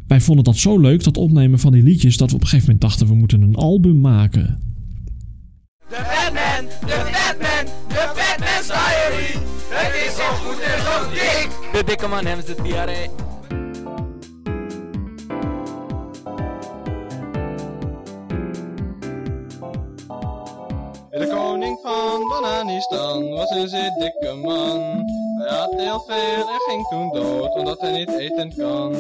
wij 0.08 0.22
vonden 0.22 0.44
dat 0.44 0.58
zo 0.58 0.80
leuk, 0.80 1.04
dat 1.04 1.18
opnemen 1.18 1.60
van 1.60 1.72
die 1.72 1.84
liedjes, 1.84 2.18
dat 2.18 2.30
we 2.30 2.36
op 2.36 2.42
een 2.42 2.48
gegeven 2.48 2.74
moment 2.74 2.90
dachten 2.90 3.08
we 3.08 3.14
moeten 3.16 3.42
een 3.42 3.56
album 3.56 4.00
maken. 4.02 4.62
De 5.90 5.96
Batman, 5.96 6.66
de 6.80 7.10
Batman, 7.12 7.66
de 7.88 8.12
Batman's 8.16 8.68
Diary. 8.68 9.32
Het 9.70 9.94
is 10.08 10.16
zo 10.16 10.24
goed 10.24 10.60
en 10.60 10.82
zo 10.82 11.10
dik. 11.10 11.50
De 11.74 11.84
dikke 11.86 12.08
man 12.08 12.26
hebben 12.26 12.46
ze 12.46 12.56
diarree. 12.64 13.10
De 21.10 21.28
koning 21.28 21.80
van 21.82 22.28
Bananistan 22.30 23.30
was 23.30 23.50
een 23.50 23.68
zeer 23.68 23.92
dikke 24.00 24.34
man. 24.34 24.80
Hij 25.38 25.58
had 25.58 25.74
heel 25.78 26.04
veel 26.08 26.50
en 26.50 26.60
ging 26.68 26.88
toen 26.88 27.10
dood, 27.10 27.56
omdat 27.56 27.80
hij 27.82 27.92
niet 27.92 28.18
eten 28.18 28.56
kan. 28.56 28.96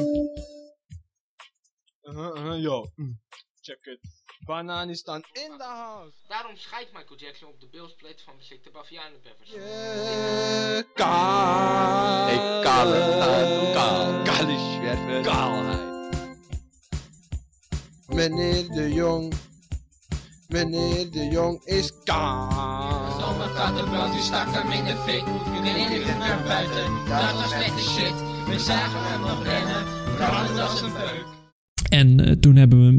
Uh 2.38 2.44
-huh, 2.44 2.62
yo, 2.62 2.86
check 3.62 3.86
it. 3.86 4.00
Bananistan 4.46 5.24
in 5.34 5.58
the 5.58 5.63
house. 5.63 6.13
Daarom 6.27 6.56
scheidt 6.56 6.94
Michael 6.94 7.20
Jackson 7.20 7.48
op 7.50 7.60
de 7.60 7.67
bilsplit 7.67 8.22
van 8.22 8.34
de 8.63 8.70
Bavianenbeffers. 8.72 9.50
Yeah, 9.50 10.84
kaal. 10.94 12.27
Ik 12.29 12.63
kale 12.63 13.00
taal, 13.20 13.74
kaal. 13.74 14.24
Kale 14.24 14.58
zwerver. 14.58 15.22
Kaalheid. 15.22 16.38
Meneer 18.08 18.67
de 18.70 18.94
Jong. 18.94 19.34
Meneer 20.48 21.12
de 21.12 21.27
Jong 21.27 21.65
is 21.65 22.03
kaal. 22.03 23.12
Stomme 23.12 23.53
kattenbrood, 23.53 24.12
die 24.12 24.22
stak 24.22 24.48
hem 24.51 24.72
in 24.72 24.86
de 24.86 24.96
fik. 24.96 25.25
Meneer 25.62 25.89
liep 25.89 26.17
naar 26.17 26.44
buiten, 26.44 27.06
dat 27.06 27.34
was 27.34 27.50
slechte 27.50 27.82
shit. 27.82 28.15
We 28.46 28.60
zagen 28.60 29.03
hem 29.03 29.22
nog 29.22 29.44
rennen, 29.44 30.15
brandend 30.15 30.60
als 30.60 30.82
een 30.82 30.94
beuk. 30.94 31.37
En 31.89 32.27
uh, 32.27 32.32
toen 32.32 32.56
hebben 32.56 32.86
we 32.86 32.91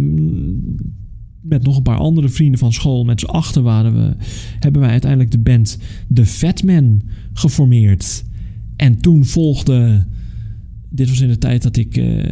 met 1.40 1.62
nog 1.62 1.76
een 1.76 1.83
paar 1.83 1.99
andere 1.99 2.28
vrienden 2.28 2.59
van 2.59 2.73
school, 2.73 3.04
met 3.04 3.21
z'n 3.21 3.26
achter 3.26 3.62
waren 3.62 3.95
we, 3.95 4.16
hebben 4.59 4.80
wij 4.80 4.90
uiteindelijk 4.90 5.30
de 5.30 5.38
band 5.38 5.78
The 6.14 6.26
Fat 6.26 6.62
Men 6.62 7.02
geformeerd. 7.33 8.25
En 8.76 9.00
toen 9.00 9.25
volgde, 9.25 10.07
dit 10.88 11.09
was 11.09 11.21
in 11.21 11.28
de 11.28 11.38
tijd 11.38 11.62
dat 11.62 11.76
ik 11.76 11.97
uh, 11.97 12.25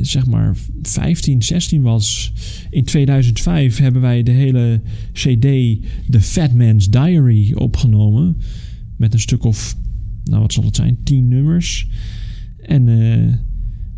zeg 0.00 0.26
maar 0.26 0.56
15, 0.82 1.42
16 1.42 1.82
was. 1.82 2.32
In 2.70 2.84
2005 2.84 3.78
hebben 3.78 4.02
wij 4.02 4.22
de 4.22 4.30
hele 4.30 4.80
CD 5.12 5.40
The 6.10 6.20
Fat 6.20 6.54
Man's 6.54 6.90
Diary 6.90 7.52
opgenomen. 7.52 8.36
Met 8.96 9.12
een 9.12 9.20
stuk 9.20 9.44
of, 9.44 9.76
nou 10.24 10.40
wat 10.40 10.52
zal 10.52 10.64
het 10.64 10.76
zijn, 10.76 10.98
10 11.04 11.28
nummers. 11.28 11.88
En 12.62 12.88
uh, 12.88 13.32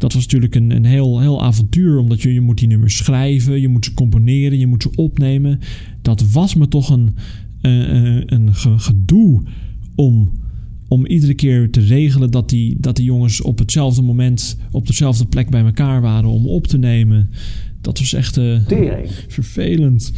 dat 0.05 0.13
was 0.13 0.23
natuurlijk 0.23 0.55
een, 0.55 0.71
een 0.71 0.85
heel, 0.85 1.21
heel 1.21 1.43
avontuur, 1.43 1.99
omdat 1.99 2.23
je, 2.23 2.33
je 2.33 2.41
moet 2.41 2.59
die 2.59 2.69
nummers 2.69 2.97
schrijven, 2.97 3.61
je 3.61 3.69
moet 3.69 3.85
ze 3.85 3.95
componeren, 3.95 4.59
je 4.59 4.67
moet 4.67 4.83
ze 4.83 4.91
opnemen. 4.95 5.61
Dat 6.03 6.31
was 6.31 6.55
me 6.55 6.69
toch 6.69 6.91
een, 6.91 7.15
een, 7.61 8.33
een 8.33 8.55
gedoe 8.81 9.43
om, 9.95 10.33
om 10.89 11.07
iedere 11.07 11.35
keer 11.35 11.71
te 11.71 11.81
regelen 11.81 12.31
dat 12.31 12.49
die, 12.49 12.77
dat 12.79 12.97
die 12.97 13.05
jongens 13.05 13.41
op 13.41 13.59
hetzelfde 13.59 14.03
moment, 14.03 14.59
op 14.71 14.87
dezelfde 14.87 15.27
plek 15.27 15.51
bij 15.51 15.65
elkaar 15.65 16.01
waren 16.01 16.31
om 16.31 16.47
op 16.47 16.67
te 16.67 16.79
nemen. 16.79 17.31
Dat 17.81 17.99
was 17.99 18.13
echt 18.13 18.37
uh, 18.37 18.59
vervelend. 19.29 20.13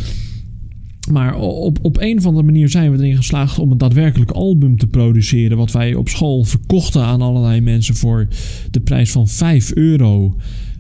Maar 1.11 1.37
op, 1.37 1.79
op 1.83 2.01
een 2.01 2.19
of 2.19 2.27
andere 2.27 2.45
manier 2.45 2.69
zijn 2.69 2.93
we 2.93 2.99
erin 2.99 3.17
geslaagd 3.17 3.59
om 3.59 3.71
een 3.71 3.79
daadwerkelijk 3.79 4.31
album 4.31 4.77
te 4.77 4.87
produceren. 4.87 5.57
Wat 5.57 5.73
wij 5.73 5.95
op 5.95 6.09
school 6.09 6.45
verkochten 6.45 7.03
aan 7.03 7.23
allerlei 7.23 7.61
mensen 7.61 7.95
voor 7.95 8.29
de 8.71 8.81
prijs 8.81 9.11
van 9.13 9.29
5 9.29 9.75
euro. 9.75 10.37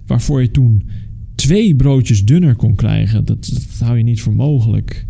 Waarvoor 0.06 0.40
je 0.40 0.50
toen 0.50 0.88
twee 1.34 1.74
broodjes 1.74 2.24
dunner 2.24 2.56
kon 2.56 2.74
krijgen. 2.74 3.24
Dat, 3.24 3.50
dat 3.52 3.78
hou 3.78 3.96
je 3.96 4.04
niet 4.04 4.20
voor 4.20 4.34
mogelijk. 4.34 5.06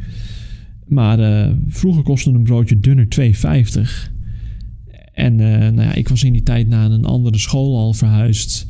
Maar 0.87 1.21
uh, 1.21 1.53
vroeger 1.69 2.03
kostte 2.03 2.31
een 2.31 2.43
broodje 2.43 2.81
dunner 2.81 3.07
2,50. 3.21 4.15
En 5.13 5.39
uh, 5.39 5.59
nou 5.59 5.83
ja, 5.83 5.95
ik 5.95 6.09
was 6.09 6.25
in 6.25 6.33
die 6.33 6.43
tijd 6.43 6.69
naar 6.69 6.91
een 6.91 7.05
andere 7.05 7.39
school 7.39 7.77
al 7.77 7.93
verhuisd. 7.93 8.67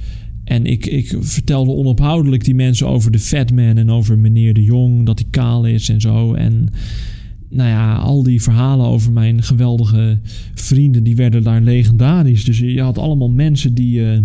En 0.47 0.67
ik, 0.67 0.87
ik 0.87 1.17
vertelde 1.21 1.71
onophoudelijk 1.71 2.45
die 2.45 2.55
mensen 2.55 2.89
over 2.89 3.11
de 3.11 3.19
Fat 3.19 3.53
Man 3.53 3.77
en 3.77 3.91
over 3.91 4.19
meneer 4.19 4.55
de 4.55 4.63
Jong, 4.63 5.07
dat 5.07 5.19
hij 5.19 5.29
kaal 5.31 5.65
is 5.65 5.89
en 5.89 6.01
zo. 6.01 6.35
En 6.35 6.69
nou 7.49 7.69
ja, 7.69 7.97
al 7.97 8.23
die 8.23 8.43
verhalen 8.43 8.87
over 8.87 9.13
mijn 9.13 9.43
geweldige 9.43 10.19
vrienden, 10.55 11.03
die 11.03 11.17
werden 11.17 11.43
daar 11.43 11.61
legendarisch. 11.61 12.45
Dus 12.45 12.59
je 12.59 12.81
had 12.81 12.99
allemaal 12.99 13.31
mensen 13.31 13.75
die, 13.75 14.01
uh, 14.01 14.19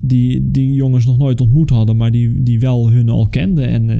die, 0.00 0.50
die 0.50 0.74
jongens 0.74 1.06
nog 1.06 1.18
nooit 1.18 1.40
ontmoet 1.40 1.70
hadden, 1.70 1.96
maar 1.96 2.10
die, 2.10 2.42
die 2.42 2.60
wel 2.60 2.90
hun 2.90 3.08
al 3.08 3.28
kenden. 3.28 3.68
En 3.68 3.88
uh, 3.88 3.96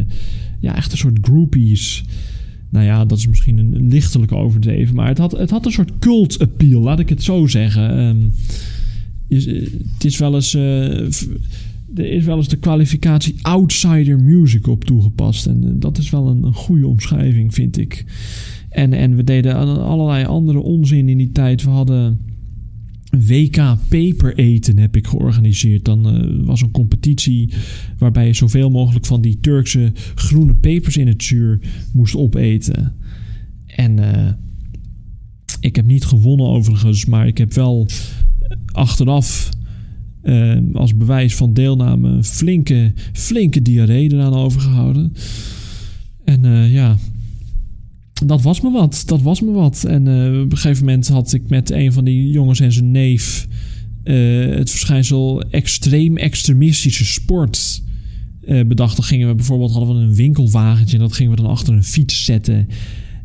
ja, 0.60 0.76
echt 0.76 0.92
een 0.92 0.98
soort 0.98 1.18
groupies. 1.20 2.04
Nou 2.70 2.84
ja, 2.84 3.04
dat 3.04 3.18
is 3.18 3.28
misschien 3.28 3.58
een 3.58 3.88
lichtelijk 3.88 4.32
overdreven, 4.32 4.94
maar 4.94 5.08
het 5.08 5.18
had, 5.18 5.32
het 5.32 5.50
had 5.50 5.66
een 5.66 5.72
soort 5.72 5.98
cult 5.98 6.38
appeal, 6.38 6.82
laat 6.82 6.98
ik 6.98 7.08
het 7.08 7.22
zo 7.22 7.46
zeggen. 7.46 7.98
Um, 7.98 8.32
het 9.28 10.04
is 10.04 10.18
wel 10.18 10.34
eens. 10.34 10.54
Uh, 10.54 11.06
er 11.94 12.12
is 12.12 12.24
wel 12.24 12.36
eens 12.36 12.48
de 12.48 12.56
kwalificatie 12.56 13.34
outsider 13.42 14.20
music 14.20 14.66
op 14.66 14.84
toegepast. 14.84 15.46
En 15.46 15.64
uh, 15.64 15.70
dat 15.74 15.98
is 15.98 16.10
wel 16.10 16.28
een, 16.28 16.54
goede 16.54 16.86
omschrijving, 16.86 17.54
vind 17.54 17.78
ik. 17.78 18.04
En, 18.68 18.92
en 18.92 19.16
we 19.16 19.24
deden 19.24 19.56
allerlei 19.84 20.24
andere 20.24 20.58
onzin 20.58 21.08
in 21.08 21.18
die 21.18 21.32
tijd. 21.32 21.64
We 21.64 21.70
hadden 21.70 22.20
WK 23.10 23.76
Paper 23.88 24.38
eten 24.38 24.78
heb 24.78 24.96
ik 24.96 25.06
georganiseerd. 25.06 25.84
Dan 25.84 26.44
was 26.44 26.62
een 26.62 26.70
competitie 26.70 27.52
waarbij 27.98 28.26
je 28.26 28.32
zoveel 28.32 28.70
mogelijk 28.70 29.06
van 29.06 29.20
die 29.20 29.40
Turkse 29.40 29.92
groene 30.14 30.54
pepers 30.54 30.96
in 30.96 31.06
het 31.06 31.22
zuur 31.22 31.60
moest 31.92 32.16
opeten. 32.16 32.94
En 33.66 33.98
ik 35.60 35.76
heb 35.76 35.86
niet 35.86 36.04
gewonnen 36.04 36.46
overigens, 36.46 37.04
maar 37.04 37.26
ik 37.26 37.38
heb 37.38 37.52
wel 37.52 37.86
achteraf 38.76 39.50
uh, 40.22 40.58
als 40.72 40.96
bewijs 40.96 41.34
van 41.34 41.52
deelname 41.52 42.22
flinke, 42.22 42.92
flinke 43.12 43.62
diarree 43.62 44.12
eraan 44.12 44.34
overgehouden. 44.34 45.12
En 46.24 46.44
uh, 46.44 46.72
ja, 46.74 46.96
dat 48.26 48.42
was 48.42 48.60
me 48.60 48.70
wat. 48.70 49.02
Dat 49.06 49.22
was 49.22 49.40
me 49.40 49.52
wat. 49.52 49.84
En 49.84 50.06
uh, 50.06 50.40
op 50.40 50.52
een 50.52 50.58
gegeven 50.58 50.84
moment 50.84 51.08
had 51.08 51.32
ik 51.32 51.48
met 51.48 51.70
een 51.70 51.92
van 51.92 52.04
die 52.04 52.30
jongens 52.30 52.60
en 52.60 52.72
zijn 52.72 52.90
neef 52.90 53.46
het 54.02 54.70
verschijnsel 54.70 55.42
extreem 55.42 56.16
extremistische 56.16 57.04
sport 57.04 57.82
bedacht. 58.66 58.96
Dan 58.96 59.04
gingen 59.04 59.28
we 59.28 59.34
bijvoorbeeld 59.34 59.72
hadden 59.72 59.96
we 59.96 60.02
een 60.02 60.14
winkelwagentje 60.14 60.96
en 60.96 61.02
dat 61.02 61.12
gingen 61.12 61.30
we 61.30 61.42
dan 61.42 61.50
achter 61.50 61.74
een 61.74 61.84
fiets 61.84 62.24
zetten. 62.24 62.68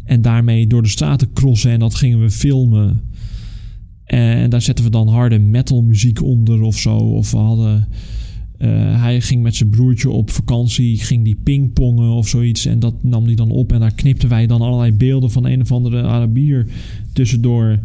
En 0.06 0.22
daarmee 0.22 0.68
door 0.68 0.82
de 0.82 0.90
straten 0.90 1.34
crossen 1.34 1.72
en 1.72 1.80
dat 1.80 1.96
gingen 1.96 2.22
we 2.22 2.30
filmen. 2.30 3.02
En 4.12 4.50
daar 4.50 4.62
zetten 4.62 4.86
we 4.86 4.92
dan 4.92 5.08
harde 5.08 5.40
metal 5.40 5.82
muziek 5.82 6.24
onder 6.24 6.62
of 6.62 6.78
zo. 6.78 6.96
Of 6.96 7.32
we 7.32 7.38
hadden. 7.38 7.88
Uh, 8.58 9.02
hij 9.02 9.22
ging 9.22 9.44
met 9.44 9.56
zijn 9.56 9.70
broertje 9.70 10.10
op 10.10 10.30
vakantie, 10.30 11.00
ging 11.00 11.24
die 11.24 11.40
pingpongen 11.44 12.10
of 12.10 12.28
zoiets. 12.28 12.66
En 12.66 12.80
dat 12.80 13.04
nam 13.04 13.26
hij 13.26 13.36
dan 13.36 13.52
op. 13.52 13.72
En 13.72 13.80
daar 13.80 13.94
knipten 13.94 14.30
wij 14.30 14.48
dan 14.48 14.62
allerlei 14.62 14.94
beelden 14.94 15.32
van 15.32 15.46
een 15.46 15.62
of 15.62 15.72
andere 15.72 16.04
Arabier 16.04 16.68
tussendoor. 17.14 17.80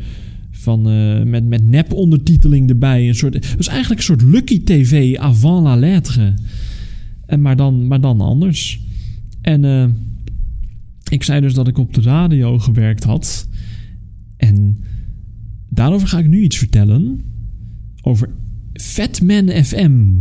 Van, 0.50 0.88
eh, 0.88 1.22
met, 1.22 1.44
met 1.44 1.66
nep-ondertiteling 1.66 2.68
erbij. 2.68 3.08
Een 3.08 3.14
soort, 3.14 3.34
het 3.34 3.56
was 3.56 3.68
eigenlijk 3.68 4.00
een 4.00 4.06
soort 4.06 4.22
Lucky 4.22 4.62
TV 4.64 5.16
avant 5.16 5.62
la 5.62 5.76
lettre. 5.76 6.34
En 7.26 7.42
maar, 7.42 7.56
dan, 7.56 7.86
maar 7.86 8.00
dan 8.00 8.20
anders. 8.20 8.80
En 9.40 9.64
eh, 9.64 9.86
ik 11.08 11.22
zei 11.22 11.40
dus 11.40 11.54
dat 11.54 11.68
ik 11.68 11.78
op 11.78 11.94
de 11.94 12.00
radio 12.00 12.58
gewerkt 12.58 13.04
had. 13.04 13.48
En 14.36 14.84
daarover 15.76 16.08
ga 16.08 16.18
ik 16.18 16.26
nu 16.26 16.40
iets 16.40 16.58
vertellen. 16.58 17.24
Over 18.02 18.30
Fatman 18.72 19.48
FM. 19.48 20.20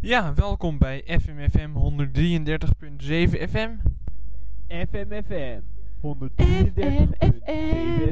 Ja, 0.00 0.34
welkom 0.34 0.78
bij 0.78 1.04
FMFM 1.06 1.70
133.7 1.70 3.48
FM. 3.50 3.70
FMFM 4.68 5.60
133.7 6.00 6.10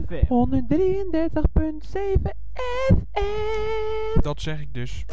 FM. 0.07 0.25
133.7 0.27 0.31
FM. 2.89 4.21
Dat 4.21 4.41
zeg 4.43 4.61
ik 4.61 4.75
dus. 4.75 5.05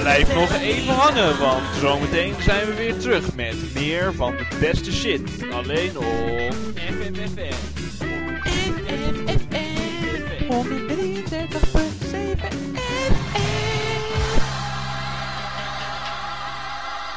Blijf 0.00 0.34
nog 0.34 0.52
even 0.52 0.94
hangen, 0.94 1.38
want 1.38 1.62
zometeen 1.80 2.34
zijn 2.42 2.66
we 2.66 2.74
weer 2.74 2.98
terug 2.98 3.34
met 3.34 3.56
meer 3.74 4.14
van 4.14 4.36
de 4.36 4.56
beste 4.60 4.92
shit. 4.92 5.46
Alleen 5.52 5.98
op 5.98 6.54
FMFM. 6.74 7.77
133.7 10.49 10.53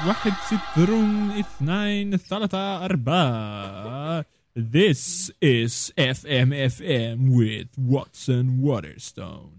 واحد 0.06 0.32
سترون 0.46 1.30
اثنين 1.30 2.16
ثلاثة 2.16 2.84
أربعة 2.84 4.24
This 4.58 5.30
is 5.42 5.92
FMFM 5.98 7.28
with 7.36 7.68
Watson 7.76 8.60
Waterstone. 8.62 9.50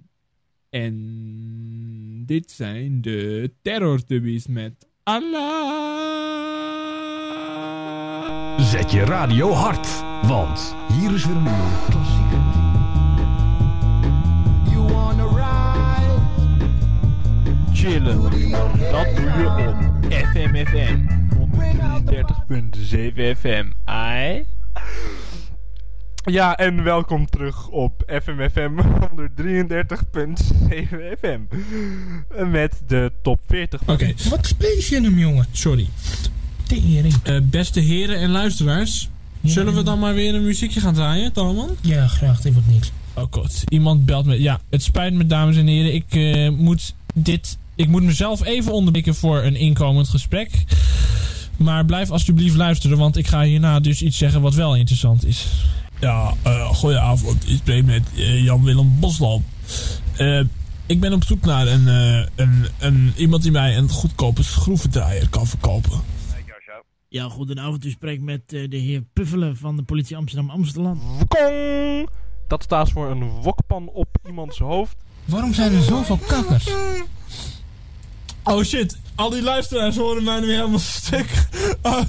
En 0.70 2.24
dit 2.26 2.52
zijn 2.52 3.02
de 3.02 3.52
terrortubbies 3.62 4.48
met 4.48 4.88
Allah. 5.04 5.88
Zet 8.60 8.92
je 8.92 9.04
radio 9.04 9.52
hard, 9.52 9.88
want 10.28 10.76
hier 10.94 11.14
is 11.14 11.26
weer 11.26 11.36
een 11.36 11.44
nieuwe 11.44 11.86
klassieker. 11.90 12.61
Chillen. 17.75 18.21
Dat 18.21 18.31
doe 19.17 19.23
je 19.39 19.49
op 19.49 20.13
FMFM 20.13 20.99
133.7 23.35 23.39
FM. 23.39 23.65
Ai. 23.85 24.45
Ja, 26.25 26.57
en 26.57 26.83
welkom 26.83 27.27
terug 27.27 27.69
op 27.69 28.03
FMFM 28.23 28.71
133.7 28.81 28.85
FM. 31.21 31.41
Met 32.51 32.83
de 32.87 33.13
top 33.23 33.41
40. 33.47 33.81
Oké, 33.87 34.13
Wat 34.31 34.47
speel 34.47 34.77
je 34.89 35.01
hem, 35.03 35.19
jongen? 35.19 35.47
sorry. 35.53 35.89
Tering. 36.67 37.15
Eh, 37.23 37.37
beste 37.43 37.81
heren 37.81 38.19
en 38.19 38.31
luisteraars, 38.31 39.09
zullen 39.43 39.75
we 39.75 39.83
dan 39.83 39.99
maar 39.99 40.15
weer 40.15 40.35
een 40.35 40.45
muziekje 40.45 40.81
gaan 40.81 40.95
draaien, 40.95 41.33
Talman? 41.33 41.77
Ja, 41.81 42.07
graag. 42.07 42.41
Dit 42.41 42.53
wordt 42.53 42.69
niks. 42.69 42.93
Oh 43.15 43.25
god, 43.31 43.63
iemand 43.69 44.05
belt 44.05 44.27
me. 44.27 44.41
Ja, 44.41 44.61
het 44.71 44.83
spijt 44.83 45.15
me, 45.15 45.27
dames 45.27 45.57
en 45.57 45.67
heren. 45.67 45.95
Ik 45.95 46.05
eh, 46.09 46.51
moet 46.51 46.95
dit. 47.15 47.59
Ik 47.75 47.89
moet 47.89 48.03
mezelf 48.03 48.45
even 48.45 48.73
onderbreken 48.73 49.15
voor 49.15 49.43
een 49.43 49.57
inkomend 49.57 50.09
gesprek. 50.09 50.51
Maar 51.57 51.85
blijf 51.85 52.11
alsjeblieft 52.11 52.57
luisteren, 52.57 52.99
want 52.99 53.17
ik 53.17 53.27
ga 53.27 53.43
hierna 53.43 53.81
dus 53.81 54.03
iets 54.03 54.19
zeggen 54.19 54.41
wat 54.41 54.55
wel 54.55 54.77
interessant 54.77 55.27
is. 55.27 55.47
Ja, 56.01 56.35
uh, 56.47 56.69
goedenavond. 56.69 57.49
Ik 57.49 57.57
spreek 57.57 57.85
met 57.85 58.03
eh, 58.17 58.45
Jan-Willem 58.45 59.01
Bosland. 59.01 59.45
Eh, 60.17 60.41
ik 60.87 61.01
ben 61.01 61.13
op 61.13 61.25
zoek 61.25 61.45
naar 61.45 61.67
een, 61.67 61.89
eh, 61.89 62.27
een, 62.35 62.67
een, 62.79 63.13
iemand 63.17 63.43
die 63.43 63.53
mij 63.53 63.77
een 63.77 63.89
goedkope 63.89 64.43
schroevendraaier 64.43 65.29
kan 65.29 65.47
verkopen. 65.47 66.01
Ja, 67.09 67.29
goedenavond. 67.29 67.85
U 67.85 67.91
spreekt 67.91 68.23
met 68.23 68.49
de 68.49 68.77
heer 68.77 69.03
Puffelen 69.13 69.57
van 69.57 69.77
de 69.77 69.83
politie 69.83 70.17
Amsterdam-Amsterdam. 70.17 71.01
Wokong! 71.19 72.09
Dat 72.49 72.63
staat 72.63 72.91
voor 72.91 73.11
een 73.11 73.29
wokpan 73.29 73.89
op 73.89 74.09
iemands 74.27 74.59
hoofd. 74.59 74.97
Waarom 75.25 75.55
zijn 75.55 75.73
er 75.73 75.83
zoveel 75.83 76.19
kakkers? 76.27 76.69
Oh 78.45 78.63
shit, 78.63 78.97
al 79.15 79.31
die 79.31 79.43
luisteraars 79.43 79.97
horen 79.97 80.25
mij 80.25 80.41
nu 80.41 80.53
helemaal 80.53 80.79
stuk. 80.79 81.27
Oh, 81.83 82.03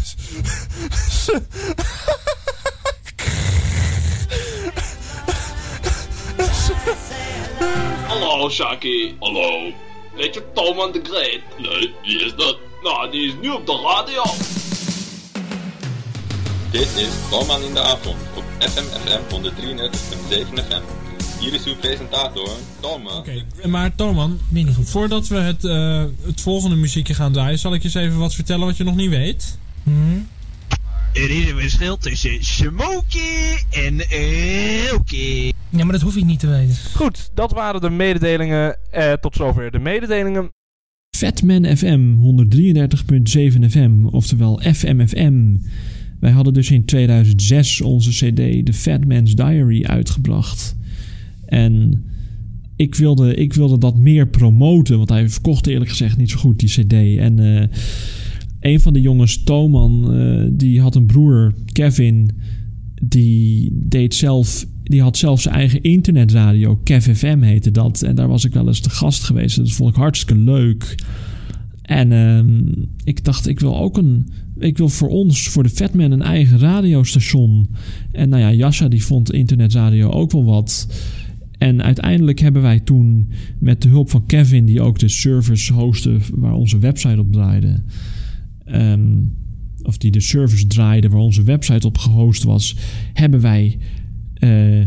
Hallo 8.08 8.50
Shaki, 8.50 9.16
hallo. 9.20 9.72
Weet 10.16 10.34
je 10.34 10.44
Thomas 10.54 10.92
de 10.92 11.02
Great? 11.04 11.42
Nee, 11.58 11.94
wie 12.04 12.24
is 12.26 12.36
dat? 12.36 12.58
Nou, 12.84 13.12
die 13.12 13.28
is 13.28 13.34
nu 13.42 13.50
op 13.50 13.66
de 13.66 13.82
radio. 13.84 14.24
Dit 16.72 16.96
is 16.96 17.10
Tolman 17.30 17.64
in 17.64 17.74
de 17.74 17.82
avond 17.82 18.18
op 18.36 18.44
FMFM 18.60 19.22
133.7 19.30 20.54
FM. 20.54 21.03
Hier 21.44 21.54
is 21.54 21.66
uw 21.66 21.76
presentator, 21.76 22.50
Tolman. 22.80 23.18
Oké, 23.18 23.44
maar 23.68 23.96
Torman, 23.96 24.40
voordat 24.82 25.28
we 25.28 25.36
het, 25.36 25.64
eh, 25.64 26.04
het 26.26 26.42
volgende 26.42 26.76
muziekje 26.76 27.14
gaan 27.14 27.32
draaien, 27.32 27.60
zal 27.60 27.74
ik 27.74 27.82
je 27.82 27.88
eens 27.88 28.08
even 28.08 28.18
wat 28.18 28.36
vertellen 28.36 28.66
wat 28.66 28.78
je 28.78 28.84
nog 28.84 28.96
niet 28.96 29.10
weet. 29.10 29.58
Hm? 29.84 29.92
Er 31.14 31.30
is 31.30 31.50
een 31.50 31.60
verschil 31.60 31.98
tussen 31.98 32.44
Smokey 32.44 33.64
en 33.70 34.10
Elkie. 34.90 35.54
Ja, 35.70 35.84
maar 35.84 35.92
dat 35.92 36.02
hoef 36.02 36.16
ik 36.16 36.26
niet 36.26 36.40
te 36.40 36.48
weten. 36.48 36.76
Goed, 36.96 37.30
dat 37.34 37.52
waren 37.52 37.82
de 37.82 37.90
mededelingen. 37.90 38.78
Eh, 38.92 39.14
tot 39.14 39.36
zover 39.36 39.72
de 39.72 39.80
mededelingen. 39.80 40.52
Fatman 41.18 41.78
FM 41.78 42.14
133.7 42.14 43.70
FM, 43.70 44.06
oftewel 44.06 44.62
FMFM. 44.74 45.58
Wij 46.20 46.32
hadden 46.32 46.54
dus 46.54 46.72
in 46.72 46.86
2006 46.86 47.82
onze 47.82 48.10
CD 48.10 48.66
The 48.66 48.74
Fat 48.74 49.06
Man's 49.06 49.36
Diary 49.36 49.86
uitgebracht. 49.86 50.76
En 51.54 52.04
ik 52.76 52.96
wilde, 52.96 53.36
ik 53.36 53.54
wilde 53.54 53.78
dat 53.78 53.98
meer 53.98 54.28
promoten, 54.28 54.98
want 54.98 55.10
hij 55.10 55.30
verkocht 55.30 55.68
eerlijk 55.68 55.90
gezegd 55.90 56.18
niet 56.18 56.30
zo 56.30 56.38
goed 56.38 56.60
die 56.60 56.70
CD. 56.70 56.94
En 57.20 57.40
eh, 57.40 57.68
een 58.60 58.80
van 58.80 58.94
de 58.94 59.02
jongens, 59.02 59.44
Toman, 59.44 60.14
eh, 60.14 60.46
die 60.52 60.82
had 60.82 60.96
een 60.96 61.06
broer, 61.06 61.54
Kevin, 61.72 62.30
die 63.02 63.70
deed 63.74 64.14
zelf. 64.16 64.66
Die 64.84 65.02
had 65.02 65.18
zelf 65.18 65.42
zijn 65.42 65.56
eigen 65.56 65.82
internetradio. 65.82 66.76
Kev 66.84 67.18
FM 67.18 67.42
heette 67.42 67.72
dat. 67.72 68.02
En 68.02 68.16
daar 68.16 68.28
was 68.28 68.46
ik 68.46 68.54
wel 68.54 68.68
eens 68.68 68.80
te 68.80 68.90
gast 68.90 69.24
geweest. 69.24 69.58
Dat 69.58 69.72
vond 69.72 69.90
ik 69.90 69.96
hartstikke 69.96 70.42
leuk. 70.42 70.96
En 71.82 72.12
ehm, 72.12 72.86
ik 73.04 73.24
dacht, 73.24 73.48
ik 73.48 73.60
wil 73.60 73.78
ook 73.78 73.98
een. 73.98 74.28
Ik 74.58 74.78
wil 74.78 74.90
voor 74.90 75.10
ons, 75.10 75.50
voor 75.50 75.64
de 75.64 75.70
Fatman, 75.70 76.12
een 76.12 76.22
eigen 76.22 76.60
radiostation. 76.60 77.68
En 78.12 78.30
nou 78.30 78.42
ja, 78.42 78.54
Jascha 78.54 78.88
die 78.88 79.06
vond 79.06 79.34
internetradio 79.34 80.10
ook 80.10 80.32
wel 80.32 80.44
wat. 80.44 80.88
En 81.64 81.84
uiteindelijk 81.84 82.40
hebben 82.40 82.62
wij 82.62 82.80
toen 82.80 83.30
met 83.60 83.82
de 83.82 83.90
hulp 83.90 84.10
van 84.10 84.26
Kevin, 84.26 84.66
die 84.66 84.82
ook 84.82 85.00
de 85.00 85.08
service 85.08 85.74
hostte 85.74 86.18
waar 86.34 86.54
onze 86.54 86.80
website 86.80 87.20
op 87.20 87.32
draaide. 87.32 87.84
ehm, 88.66 89.24
of 89.82 89.98
die 89.98 90.12
de 90.12 90.20
service 90.20 90.68
draaide 90.68 91.10
waar 91.10 91.20
onze 91.20 91.44
website 91.44 91.88
op 91.88 91.98
gehost 91.98 92.44
was, 92.44 92.76
hebben 93.14 93.42
wij 93.42 93.78
eh, 94.34 94.86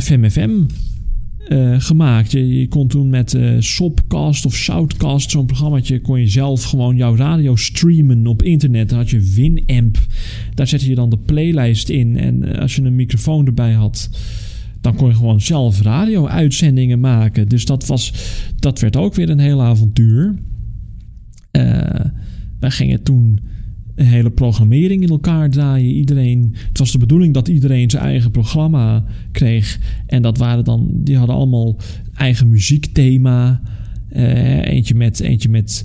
FMFM 0.00 0.50
eh, 1.48 1.80
gemaakt. 1.80 2.32
Je, 2.32 2.66
kon 2.68 2.88
toen 2.88 3.08
met 3.08 3.34
eh 3.34 3.54
Sopcast 3.58 4.46
of 4.46 4.54
Shoutcast, 4.54 5.30
zo'n 5.30 5.46
programmaatje, 5.46 6.00
kon 6.00 6.20
je 6.20 6.28
zelf 6.28 6.64
gewoon 6.64 6.96
jouw 6.96 7.16
radio 7.16 7.56
streamen 7.56 8.26
op 8.26 8.42
internet. 8.42 8.88
Dan 8.88 8.98
had 8.98 9.10
je 9.10 9.32
Winamp. 9.34 9.98
Daar 10.54 10.66
zette 10.66 10.88
je 10.88 10.94
dan 10.94 11.10
de 11.10 11.18
playlist 11.18 11.88
in. 11.88 12.16
En 12.16 12.58
als 12.58 12.76
je 12.76 12.82
een 12.82 12.96
microfoon 12.96 13.46
erbij 13.46 13.72
had, 13.72 14.10
dan 14.80 14.94
kon 14.94 15.08
je 15.08 15.14
gewoon 15.14 15.40
zelf 15.40 15.82
radio-uitzendingen 15.82 17.00
maken. 17.00 17.48
Dus 17.48 17.64
dat, 17.64 17.86
was, 17.86 18.12
dat 18.56 18.80
werd 18.80 18.96
ook 18.96 19.14
weer 19.14 19.30
een 19.30 19.38
heel 19.38 19.62
avontuur. 19.62 20.34
Eh, 21.50 22.04
wij 22.60 22.70
gingen 22.70 23.02
toen 23.02 23.40
een 23.94 24.06
hele 24.06 24.30
programmering 24.30 25.02
in 25.02 25.08
elkaar 25.08 25.50
draaien. 25.50 25.94
Iedereen, 25.94 26.54
het 26.68 26.78
was 26.78 26.92
de 26.92 26.98
bedoeling 26.98 27.34
dat 27.34 27.48
iedereen 27.48 27.90
zijn 27.90 28.02
eigen 28.02 28.30
programma 28.30 29.04
kreeg. 29.32 29.78
En 30.06 30.22
dat 30.22 30.38
waren 30.38 30.64
dan, 30.64 30.90
die 30.92 31.16
hadden 31.16 31.36
allemaal 31.36 31.76
eigen 32.14 32.48
muziekthema. 32.48 33.60
Eh, 34.08 34.64
eentje 34.64 34.94
met, 34.94 35.20
eentje 35.20 35.48
met 35.48 35.84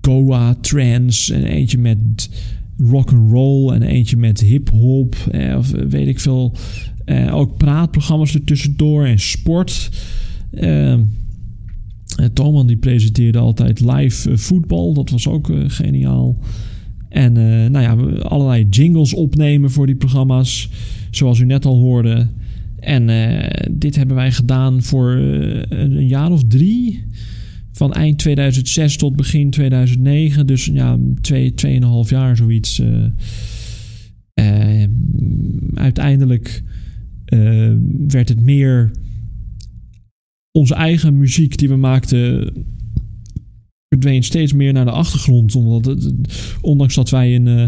Goa 0.00 0.54
trance 0.54 1.34
en 1.34 1.44
eentje 1.44 1.78
met 1.78 2.30
rock 2.78 3.12
and 3.12 3.30
roll 3.30 3.72
en 3.72 3.82
eentje 3.82 4.16
met 4.16 4.40
hip 4.40 4.70
hop 4.70 5.14
eh, 5.30 5.56
of 5.56 5.70
weet 5.70 6.08
ik 6.08 6.20
veel. 6.20 6.56
Eh, 7.10 7.34
ook 7.34 7.56
praatprogramma's 7.56 8.34
ertussendoor 8.34 9.04
en 9.04 9.18
sport. 9.18 9.90
Eh, 10.50 10.98
Toman 12.32 12.66
die 12.66 12.76
presenteerde 12.76 13.38
altijd 13.38 13.80
live 13.80 14.30
eh, 14.30 14.36
voetbal. 14.36 14.94
Dat 14.94 15.10
was 15.10 15.28
ook 15.28 15.52
geniaal. 15.66 16.38
En 17.08 17.32
nou 17.72 17.80
ja, 17.80 18.20
allerlei 18.22 18.66
jingles 18.68 19.14
opnemen 19.14 19.70
voor 19.70 19.86
die 19.86 19.96
programma's. 19.96 20.70
zoals 21.10 21.38
u 21.38 21.44
net 21.44 21.64
al 21.64 21.78
hoorde. 21.78 22.26
En 22.78 23.06
dit 23.70 23.96
hebben 23.96 24.16
wij 24.16 24.32
gedaan 24.32 24.82
voor 24.82 25.12
een, 25.12 26.06
jaar 26.06 26.30
of 26.30 26.44
drie. 26.48 27.04
Van 27.72 27.92
eind 27.92 28.18
2006 28.18 28.96
tot 28.96 29.16
begin 29.16 29.50
2009. 29.50 30.46
Dus 30.46 30.64
ja, 30.64 30.98
twee, 31.20 31.54
tweeënhalf 31.54 32.10
jaar 32.10 32.36
zoiets. 32.36 32.82
Eh, 34.40 34.84
uiteindelijk 35.74 36.62
eh, 37.30 37.70
werd 38.08 38.28
het 38.28 38.40
meer 38.40 38.90
onze 40.52 40.74
eigen 40.74 41.18
muziek 41.18 41.58
die 41.58 41.68
we 41.68 41.76
maakten 41.76 42.52
verdween 43.88 44.22
steeds 44.22 44.52
meer 44.52 44.72
naar 44.72 44.84
de 44.84 44.90
achtergrond. 44.90 45.54
Omdat 45.54 46.12
ondanks 46.60 46.94
dat 46.94 47.10
wij 47.10 47.34
een, 47.34 47.48
eh, 47.48 47.66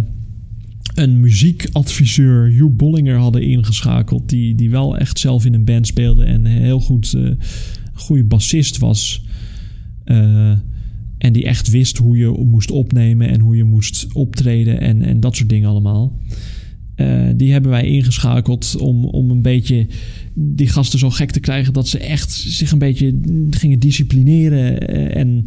een 0.95 1.21
muziekadviseur, 1.21 2.51
Hugh 2.51 2.77
Bollinger, 2.77 3.17
hadden 3.17 3.43
ingeschakeld. 3.43 4.29
Die, 4.29 4.55
die 4.55 4.71
wel 4.71 4.99
echt 4.99 5.19
zelf 5.19 5.45
in 5.45 5.55
een 5.55 5.65
band 5.65 5.87
speelde 5.87 6.25
en 6.25 6.45
heel 6.45 6.81
goed 6.81 7.15
eh, 7.15 7.31
goede 7.93 8.25
bassist 8.25 8.79
was. 8.79 9.25
En 11.19 11.33
die 11.33 11.45
echt 11.45 11.71
wist 11.71 11.97
hoe 11.97 12.17
je 12.17 12.29
moest 12.29 12.71
opnemen 12.71 13.29
en 13.29 13.41
hoe 13.41 13.57
je 13.57 13.65
moest 13.65 14.13
optreden 14.13 14.81
en, 14.81 15.03
en 15.03 15.21
dat 15.21 15.37
soort 15.37 15.49
dingen 15.49 15.69
allemaal. 15.69 16.19
Eh, 17.03 17.35
die 17.37 17.53
hebben 17.53 17.71
wij 17.71 17.87
ingeschakeld 17.87 18.77
om, 18.77 19.05
om 19.05 19.31
een 19.31 19.43
beetje 19.43 19.87
die 20.35 20.69
gasten 20.69 20.99
zo 20.99 21.11
gek 21.11 21.31
te 21.31 21.41
krijgen 21.41 21.73
dat 21.73 21.89
ze 21.89 21.99
echt 21.99 22.31
zich 22.33 22.73
een 22.73 22.79
beetje 22.79 23.19
gingen 23.51 23.79
disciplineren 23.79 24.89
eh, 24.89 25.21
en, 25.21 25.47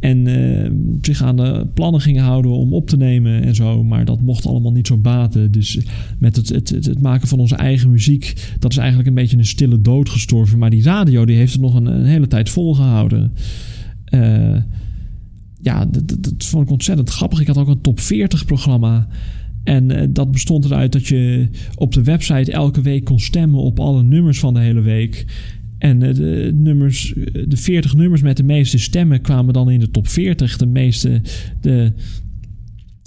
en 0.00 0.26
eh, 0.26 0.70
zich 1.00 1.22
aan 1.22 1.36
de 1.36 1.66
plannen 1.74 2.00
gingen 2.00 2.22
houden 2.22 2.50
om 2.50 2.74
op 2.74 2.88
te 2.88 2.96
nemen 2.96 3.42
en 3.42 3.54
zo. 3.54 3.84
Maar 3.84 4.04
dat 4.04 4.20
mocht 4.20 4.46
allemaal 4.46 4.72
niet 4.72 4.86
zo 4.86 4.96
baten. 4.96 5.50
Dus 5.50 5.78
met 6.18 6.36
het, 6.36 6.48
het, 6.48 6.68
het, 6.68 7.00
maken 7.00 7.28
van 7.28 7.38
onze 7.38 7.56
eigen 7.56 7.90
muziek, 7.90 8.34
dat 8.58 8.70
is 8.70 8.76
eigenlijk 8.76 9.08
een 9.08 9.14
beetje 9.14 9.36
een 9.36 9.46
stille 9.46 9.80
dood 9.80 10.08
gestorven. 10.08 10.58
Maar 10.58 10.70
die 10.70 10.82
radio 10.82 11.24
die 11.24 11.36
heeft 11.36 11.52
het 11.52 11.60
nog 11.60 11.74
een, 11.74 12.04
hele 12.04 12.26
tijd 12.26 12.50
volgehouden. 12.50 13.32
Eh, 14.04 14.56
ja, 15.60 15.84
dat, 15.84 16.08
dat, 16.08 16.22
dat 16.24 16.44
vond 16.44 16.64
ik 16.64 16.70
ontzettend 16.70 17.10
grappig. 17.10 17.40
Ik 17.40 17.46
had 17.46 17.56
ook 17.56 17.68
een 17.68 17.80
top 17.80 18.00
40 18.00 18.44
programma. 18.44 19.08
En 19.68 19.90
eh, 19.90 20.08
dat 20.10 20.30
bestond 20.30 20.64
eruit 20.64 20.92
dat 20.92 21.06
je 21.06 21.48
op 21.74 21.92
de 21.92 22.02
website 22.02 22.52
elke 22.52 22.80
week 22.80 23.04
kon 23.04 23.20
stemmen 23.20 23.60
op 23.60 23.80
alle 23.80 24.02
nummers 24.02 24.38
van 24.38 24.54
de 24.54 24.60
hele 24.60 24.80
week. 24.80 25.24
En 25.78 26.02
eh, 26.02 26.14
de, 26.14 26.50
nummers, 26.54 27.14
de 27.48 27.56
40 27.56 27.94
nummers 27.94 28.22
met 28.22 28.36
de 28.36 28.42
meeste 28.42 28.78
stemmen 28.78 29.20
kwamen 29.20 29.54
dan 29.54 29.70
in 29.70 29.80
de 29.80 29.90
top 29.90 30.08
40. 30.08 30.56
De 30.56 30.66
meeste, 30.66 31.20
de 31.60 31.92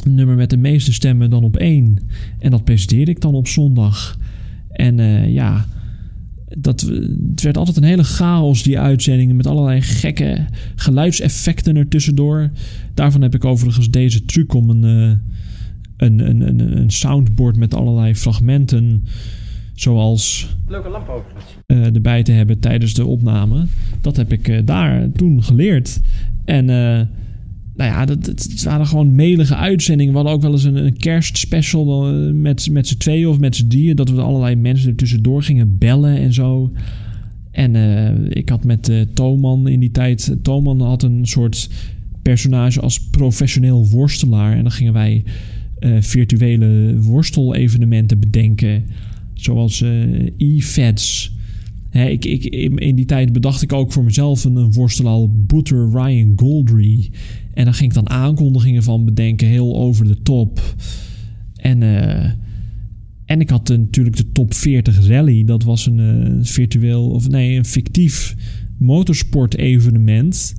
nummer 0.10 0.36
met 0.36 0.50
de 0.50 0.58
meeste 0.58 0.94
stemmen 0.94 1.30
dan 1.30 1.44
op 1.44 1.58
één. 1.58 1.98
En 2.40 2.52
dat 2.52 2.64
presenteerde 2.64 3.12
ik 3.12 3.22
dan 3.22 3.34
op 3.34 3.48
zondag. 3.48 4.18
En 4.72 5.00
eh, 5.00 5.34
ja, 5.34 5.66
dat, 6.58 6.82
het 7.30 7.42
werd 7.42 7.58
altijd 7.58 7.78
een 7.78 7.84
hele 7.84 8.04
chaos, 8.04 8.64
die 8.64 8.80
uitzendingen. 8.80 9.36
Met 9.36 9.48
allerlei 9.48 9.82
gekke 9.82 10.46
geluidseffecten 10.76 11.76
ertussendoor. 11.76 12.52
Daarvan 12.94 13.22
heb 13.22 13.36
ik 13.36 13.46
overigens 13.46 13.90
deze 13.90 14.26
truc 14.26 14.54
om 14.54 14.70
een, 14.70 14.84
eh, 14.84 15.18
een, 16.02 16.30
een, 16.30 16.48
een, 16.48 16.78
een 16.78 16.90
soundboard 16.90 17.58
met 17.58 17.74
allerlei 17.74 18.16
fragmenten. 18.16 19.04
Zoals 19.74 20.56
Leuke 20.68 20.90
lamp 20.90 21.24
eh, 21.66 21.96
erbij 21.96 22.24
te 22.24 22.32
hebben 22.32 22.60
tijdens 22.60 22.94
de 22.94 23.06
opname. 23.06 23.66
Dat 24.02 24.16
heb 24.16 24.32
ik 24.32 24.48
eh, 24.48 24.60
daar 24.66 25.12
toen 25.12 25.44
geleerd. 25.44 26.02
En 26.46 26.70
eh, 26.70 27.08
nou 27.76 27.92
ja, 27.92 28.06
dat, 28.06 28.26
het 28.26 28.64
waren 28.64 28.88
gewoon 28.88 29.16
melige 29.16 29.56
uitzendingen. 29.56 30.12
We 30.12 30.18
hadden 30.18 30.36
ook 30.36 30.42
wel 30.42 30.52
eens 30.52 30.64
een, 30.64 30.86
een 30.86 30.98
kerstspecial 30.98 32.14
met, 32.34 32.70
met 32.72 32.88
z'n 32.88 32.98
tweeën 32.98 33.28
of 33.28 33.40
met 33.40 33.56
z'n 33.56 33.68
drieën. 33.68 33.96
Dat 33.96 34.10
we 34.10 34.22
allerlei 34.22 34.56
mensen 34.56 34.90
er 34.90 34.96
tussendoor 34.96 35.44
gingen 35.44 35.78
bellen 35.78 36.18
en 36.18 36.34
zo. 36.34 36.72
En 37.52 37.76
ik 38.30 38.50
had 38.50 38.64
met 38.64 38.90
eh 38.90 39.02
Toman 39.14 39.68
in 39.68 39.80
die 39.80 39.92
tijd... 39.92 40.38
Toman 40.42 40.82
had 40.82 41.04
een 41.04 41.26
soort 41.26 41.70
personage 42.22 42.82
als 42.82 43.10
professioneel 43.10 43.88
worstelaar. 43.90 44.56
En 44.56 44.62
dan 44.62 44.72
gingen 44.72 44.94
wij 44.94 45.24
eh, 45.82 46.02
virtuele 46.02 46.98
worstelevenementen 47.00 48.20
bedenken. 48.20 48.84
Zoals 49.34 49.84
e-feds. 50.38 51.36
Hè, 51.90 52.08
ik, 52.08 52.26
ik, 52.26 52.44
in, 52.76 52.96
die 52.96 53.06
tijd 53.06 53.34
bedacht 53.34 53.62
ik 53.62 53.74
ook 53.74 53.92
voor 53.92 54.04
mezelf 54.04 54.44
een, 54.44 54.72
worstelaar 54.72 55.30
Booter 55.30 55.90
Ryan 55.90 56.34
Goldry. 56.36 57.10
En 57.54 57.66
daar 57.66 57.74
ging 57.74 57.90
ik 57.90 57.96
dan 57.96 58.10
aankondigingen 58.10 58.84
van 58.84 59.06
bedenken, 59.06 59.48
heel 59.48 59.76
over 59.78 60.08
de 60.08 60.22
top. 60.22 60.76
En, 61.56 61.84
eh, 61.84 62.32
en 63.26 63.40
ik 63.40 63.50
had 63.50 63.68
natuurlijk 63.70 64.18
de 64.18 64.32
top 64.32 64.54
40 64.54 65.08
rally. 65.08 65.44
Dat 65.44 65.64
was 65.64 65.86
een 65.86 66.40
virtueel, 66.46 67.10
of 67.10 67.30
nee, 67.30 67.58
een 67.58 67.66
fictief 67.66 68.36
motorsport 68.78 69.58
evenement. 69.58 70.56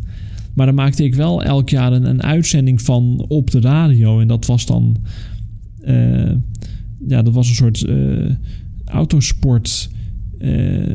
Maar 0.54 0.66
daar 0.66 0.74
maakte 0.74 1.04
ik 1.04 1.14
wel 1.14 1.42
elk 1.42 1.68
jaar 1.68 1.92
een, 1.92 2.04
een 2.04 2.22
uitzending 2.22 2.82
van 2.82 3.24
op 3.28 3.50
de 3.50 3.60
radio. 3.60 4.20
En 4.20 4.28
dat 4.28 4.46
was 4.46 4.66
dan. 4.66 4.96
eh, 5.80 6.32
ja, 7.06 7.22
dat 7.22 7.34
was 7.34 7.48
een 7.48 7.54
soort 7.54 7.82
eh, 7.84 8.30
autosport. 8.84 9.90
eh, 10.38 10.94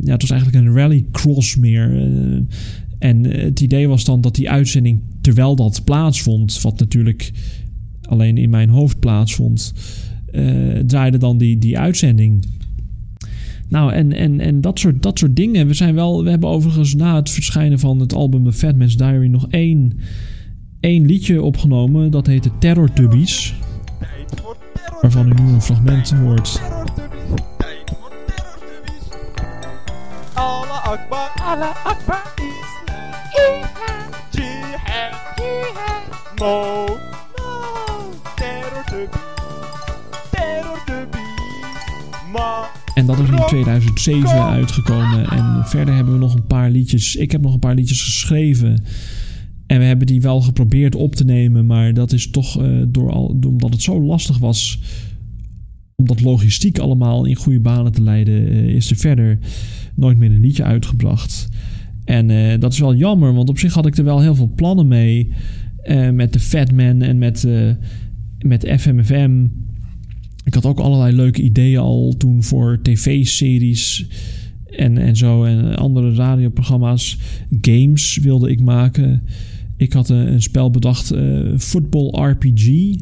ja, 0.00 0.12
het 0.12 0.20
was 0.22 0.30
eigenlijk 0.30 0.64
een 0.64 0.74
rallycross 0.74 1.56
meer. 1.56 2.12
en 2.98 3.24
het 3.24 3.60
idee 3.60 3.88
was 3.88 4.04
dan 4.04 4.20
dat 4.20 4.34
die 4.34 4.50
uitzending, 4.50 5.00
terwijl 5.20 5.56
dat 5.56 5.84
plaatsvond, 5.84 6.60
wat 6.60 6.78
natuurlijk 6.78 7.32
alleen 8.02 8.38
in 8.38 8.50
mijn 8.50 8.68
hoofd 8.68 8.98
plaatsvond, 8.98 9.72
draaide 10.86 11.18
dan 11.18 11.38
die, 11.38 11.58
die 11.58 11.78
uitzending. 11.78 12.46
Nou, 13.68 13.92
en, 13.92 14.12
en, 14.12 14.40
en 14.40 14.60
dat, 14.60 14.78
soort, 14.78 15.02
dat 15.02 15.18
soort 15.18 15.36
dingen. 15.36 15.66
We, 15.66 15.74
zijn 15.74 15.94
wel, 15.94 16.24
we 16.24 16.30
hebben 16.30 16.48
overigens 16.48 16.94
na 16.94 17.16
het 17.16 17.30
verschijnen 17.30 17.78
van 17.78 18.00
het 18.00 18.14
album 18.14 18.44
The 18.44 18.52
Fat 18.52 18.76
Man's 18.76 18.96
Diary 18.96 19.26
nog 19.26 19.46
één, 19.48 19.98
één 20.80 21.06
liedje 21.06 21.42
opgenomen. 21.42 22.10
Dat 22.10 22.26
heette 22.26 22.50
Terror 22.58 22.92
Tubbies. 22.92 23.54
Waarvan 25.00 25.26
u 25.28 25.42
nu 25.42 25.52
een 25.52 25.62
fragment 25.62 26.10
hoort. 26.10 26.60
Allah 30.34 30.86
Akbar. 30.86 31.30
Allah 31.44 31.86
Akbar. 31.86 32.32
Jihad. 34.30 34.64
Jihad. 35.36 37.03
En 43.04 43.10
dat 43.10 43.18
is 43.18 43.28
in 43.28 43.46
2007 43.46 44.44
uitgekomen. 44.44 45.26
En 45.28 45.62
verder 45.64 45.94
hebben 45.94 46.12
we 46.12 46.18
nog 46.18 46.34
een 46.34 46.46
paar 46.46 46.70
liedjes. 46.70 47.16
Ik 47.16 47.32
heb 47.32 47.40
nog 47.40 47.52
een 47.52 47.58
paar 47.58 47.74
liedjes 47.74 48.02
geschreven. 48.02 48.82
En 49.66 49.78
we 49.78 49.84
hebben 49.84 50.06
die 50.06 50.20
wel 50.20 50.40
geprobeerd 50.40 50.94
op 50.94 51.14
te 51.14 51.24
nemen. 51.24 51.66
Maar 51.66 51.94
dat 51.94 52.12
is 52.12 52.30
toch 52.30 52.62
eh, 52.62 52.82
door 52.88 53.12
al, 53.12 53.38
omdat 53.46 53.72
het 53.72 53.82
zo 53.82 54.02
lastig 54.02 54.38
was. 54.38 54.80
Om 55.96 56.06
dat 56.06 56.20
logistiek 56.20 56.78
allemaal 56.78 57.24
in 57.24 57.34
goede 57.34 57.60
banen 57.60 57.92
te 57.92 58.02
leiden. 58.02 58.48
eh, 58.48 58.68
is 58.68 58.90
er 58.90 58.96
verder 58.96 59.38
nooit 59.94 60.18
meer 60.18 60.30
een 60.30 60.40
liedje 60.40 60.64
uitgebracht. 60.64 61.48
En 62.04 62.30
eh, 62.30 62.60
dat 62.60 62.72
is 62.72 62.78
wel 62.78 62.94
jammer. 62.94 63.34
Want 63.34 63.48
op 63.48 63.58
zich 63.58 63.74
had 63.74 63.86
ik 63.86 63.96
er 63.96 64.04
wel 64.04 64.20
heel 64.20 64.34
veel 64.34 64.52
plannen 64.54 64.88
mee. 64.88 65.32
met 66.12 66.32
de 66.32 66.40
Fatman 66.40 67.02
en 67.02 67.18
met, 67.18 67.46
met 68.38 68.72
FMFM. 68.78 69.46
Ik 70.44 70.54
had 70.54 70.66
ook 70.66 70.80
allerlei 70.80 71.16
leuke 71.16 71.42
ideeën 71.42 71.78
al 71.78 72.14
toen 72.18 72.42
voor 72.42 72.78
tv-series 72.82 74.06
en, 74.66 74.98
en 74.98 75.16
zo. 75.16 75.44
En 75.44 75.76
andere 75.76 76.14
radioprogramma's. 76.14 77.18
Games 77.60 78.16
wilde 78.16 78.50
ik 78.50 78.60
maken. 78.60 79.22
Ik 79.76 79.92
had 79.92 80.08
een, 80.08 80.32
een 80.32 80.42
spel 80.42 80.70
bedacht, 80.70 81.10
eh 81.10 81.58
Football 81.58 82.30
RPG. 82.30 82.96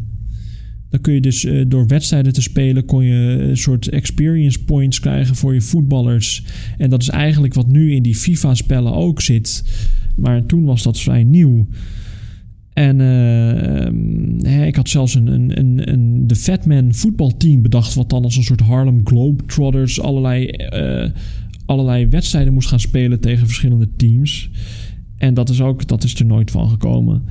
Dan 0.90 1.00
kun 1.00 1.14
je 1.14 1.20
dus 1.20 1.44
eh, 1.44 1.64
door 1.68 1.86
wedstrijden 1.86 2.32
te 2.32 2.42
spelen... 2.42 2.84
kon 2.84 3.04
je 3.04 3.46
een 3.48 3.56
soort 3.56 3.88
experience 3.88 4.64
points 4.64 5.00
krijgen 5.00 5.36
voor 5.36 5.54
je 5.54 5.60
voetballers. 5.60 6.44
En 6.78 6.90
dat 6.90 7.02
is 7.02 7.08
eigenlijk 7.08 7.54
wat 7.54 7.66
nu 7.66 7.94
in 7.94 8.02
die 8.02 8.14
FIFA-spellen 8.14 8.92
ook 8.94 9.20
zit. 9.20 9.64
Maar 10.16 10.46
toen 10.46 10.64
was 10.64 10.82
dat 10.82 11.00
vrij 11.00 11.24
nieuw. 11.24 11.66
En 12.72 13.00
eh, 13.00 13.84
ehm, 13.86 14.62
ik 14.66 14.76
had 14.76 14.88
zelfs 14.88 15.14
een, 15.14 15.26
een, 15.26 15.58
een, 15.58 15.88
een 15.88 16.36
Fatman 16.36 16.94
voetbalteam 16.94 17.62
bedacht... 17.62 17.94
wat 17.94 18.10
dan 18.10 18.24
als 18.24 18.36
een 18.36 18.42
soort 18.42 18.60
Harlem 18.60 19.00
Globetrotters... 19.04 20.00
allerlei, 20.00 20.46
eh, 20.46 21.10
allerlei 21.66 22.06
wedstrijden 22.06 22.52
moest 22.52 22.68
gaan 22.68 22.80
spelen 22.80 23.20
tegen 23.20 23.46
verschillende 23.46 23.88
teams. 23.96 24.50
En 25.16 25.34
dat 25.34 25.48
is, 25.48 25.60
ook, 25.60 25.88
dat 25.88 26.04
is 26.04 26.14
er 26.14 26.26
nooit 26.26 26.50
van 26.50 26.68
gekomen. 26.68 27.22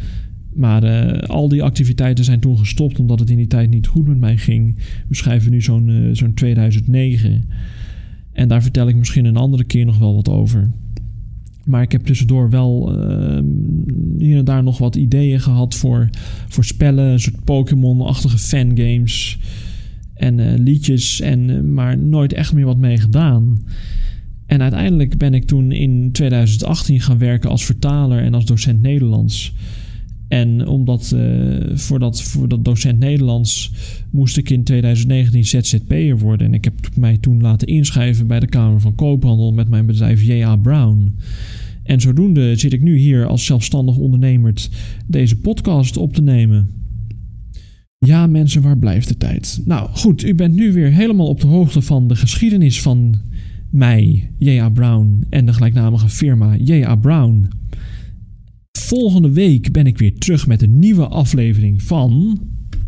Maar 0.54 0.84
eh, 0.84 1.30
al 1.30 1.47
die 1.47 1.63
activiteiten 1.63 2.23
zijn 2.23 2.39
toen 2.39 2.58
gestopt... 2.58 2.99
omdat 2.99 3.19
het 3.19 3.30
in 3.30 3.38
die 3.38 3.47
tijd 3.47 3.69
niet 3.69 3.88
goed 3.88 4.08
met 4.08 4.19
mij 4.19 4.38
ging. 4.38 4.77
We 5.08 5.15
schrijven 5.15 5.51
nu 5.51 5.62
zo'n 5.62 5.89
eh, 5.89 6.10
zo'n 6.12 6.34
2009. 6.34 7.43
En 8.32 8.47
daar 8.47 8.62
vertel 8.62 8.88
ik 8.88 8.95
misschien 8.95 9.25
een 9.25 9.38
andere 9.38 9.63
keer 9.63 9.86
nog 9.86 9.97
wel 9.97 10.15
wat 10.15 10.30
over... 10.30 10.71
Maar 11.71 11.81
ik 11.81 11.91
heb 11.91 12.05
tussendoor 12.05 12.49
wel 12.49 12.97
ehm, 12.97 13.45
hier 14.17 14.38
en 14.38 14.45
daar 14.45 14.63
nog 14.63 14.77
wat 14.77 14.95
ideeën 14.95 15.39
gehad 15.39 15.75
voor, 15.75 16.10
voor 16.47 16.65
spellen, 16.65 17.05
een 17.05 17.19
soort 17.19 17.43
Pokémon-achtige 17.43 18.38
fangames. 18.38 19.39
en 20.13 20.39
eh, 20.39 20.60
liedjes, 20.60 21.21
en, 21.21 21.49
eh, 21.49 21.62
maar 21.62 21.97
nooit 21.97 22.34
echt 22.34 22.53
meer 22.53 22.65
wat 22.65 22.77
mee 22.77 22.97
gedaan. 22.97 23.62
En 24.45 24.62
uiteindelijk 24.62 25.17
ben 25.17 25.34
ik 25.34 25.45
toen 25.45 25.71
in 25.71 26.12
2018 26.12 27.01
gaan 27.01 27.17
werken 27.17 27.49
als 27.49 27.65
vertaler 27.65 28.23
en 28.23 28.34
als 28.34 28.45
docent 28.45 28.81
Nederlands. 28.81 29.53
En 30.27 30.67
omdat 30.67 31.12
eh, 31.15 31.77
voor, 31.77 31.99
dat, 31.99 32.21
voor 32.21 32.47
dat 32.47 32.65
docent 32.65 32.99
Nederlands 32.99 33.71
moest 34.10 34.38
ik 34.38 34.49
in 34.49 34.63
2019 34.63 35.45
ZZP'er 35.45 36.17
worden. 36.17 36.47
En 36.47 36.53
ik 36.53 36.63
heb 36.63 36.73
mij 36.95 37.17
toen 37.17 37.41
laten 37.41 37.67
inschrijven 37.67 38.27
bij 38.27 38.39
de 38.39 38.47
Kamer 38.47 38.81
van 38.81 38.95
Koophandel 38.95 39.53
met 39.53 39.69
mijn 39.69 39.86
bedrijf 39.86 40.23
J.A. 40.23 40.55
Brown. 40.55 41.15
En 41.91 42.01
zodoende 42.01 42.56
zit 42.56 42.73
ik 42.73 42.82
nu 42.82 42.97
hier 42.97 43.25
als 43.25 43.45
zelfstandig 43.45 43.97
ondernemer 43.97 44.54
deze 45.08 45.38
podcast 45.38 45.97
op 45.97 46.13
te 46.13 46.21
nemen. 46.21 46.69
Ja, 47.97 48.27
mensen, 48.27 48.62
waar 48.62 48.77
blijft 48.77 49.08
de 49.08 49.17
tijd? 49.17 49.62
Nou 49.65 49.89
goed, 49.89 50.23
u 50.23 50.36
bent 50.36 50.54
nu 50.54 50.73
weer 50.73 50.91
helemaal 50.91 51.27
op 51.27 51.41
de 51.41 51.47
hoogte 51.47 51.82
van 51.82 52.08
de 52.08 52.15
geschiedenis 52.15 52.82
van 52.82 53.15
mij, 53.69 54.32
J.A. 54.38 54.69
Brown, 54.69 55.23
en 55.30 55.45
de 55.45 55.54
gelijknamige 55.54 56.10
firma 56.10 56.56
J.A. 56.56 56.95
Brown. 56.95 57.49
Volgende 58.80 59.32
week 59.32 59.71
ben 59.71 59.88
ik 59.88 59.97
weer 59.97 60.17
terug 60.17 60.47
met 60.47 60.62
een 60.62 60.80
nieuwe 60.80 61.08
aflevering 61.08 61.84
van. 61.84 62.39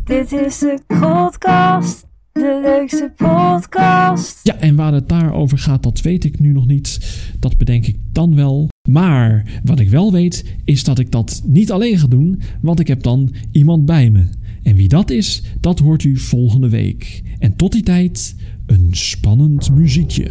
Dit 0.04 0.32
is 0.32 0.58
de 0.58 0.78
podcast, 0.86 2.06
de 2.34 2.60
leukste 2.62 3.12
podcast. 3.16 4.40
Ja, 4.42 4.56
en 4.56 4.76
waar 4.76 4.92
het 4.92 5.08
daarover 5.08 5.58
gaat, 5.58 5.82
dat 5.82 6.00
weet 6.00 6.24
ik 6.24 6.38
nu 6.38 6.52
nog 6.52 6.66
niet. 6.66 6.98
Dat 7.38 7.56
bedenk 7.56 7.86
ik 7.86 7.96
dan 8.12 8.34
wel. 8.34 8.68
Maar 8.88 9.60
wat 9.64 9.80
ik 9.80 9.88
wel 9.88 10.12
weet, 10.12 10.56
is 10.64 10.84
dat 10.84 10.98
ik 10.98 11.10
dat 11.10 11.42
niet 11.46 11.72
alleen 11.72 11.98
ga 11.98 12.06
doen, 12.06 12.40
want 12.60 12.80
ik 12.80 12.86
heb 12.86 13.02
dan 13.02 13.34
iemand 13.52 13.84
bij 13.84 14.10
me. 14.10 14.26
En 14.62 14.74
wie 14.74 14.88
dat 14.88 15.10
is, 15.10 15.42
dat 15.60 15.78
hoort 15.78 16.04
u 16.04 16.16
volgende 16.16 16.68
week. 16.68 17.22
En 17.38 17.56
tot 17.56 17.72
die 17.72 17.82
tijd, 17.82 18.36
een 18.66 18.88
spannend 18.90 19.70
muziekje. 19.70 20.30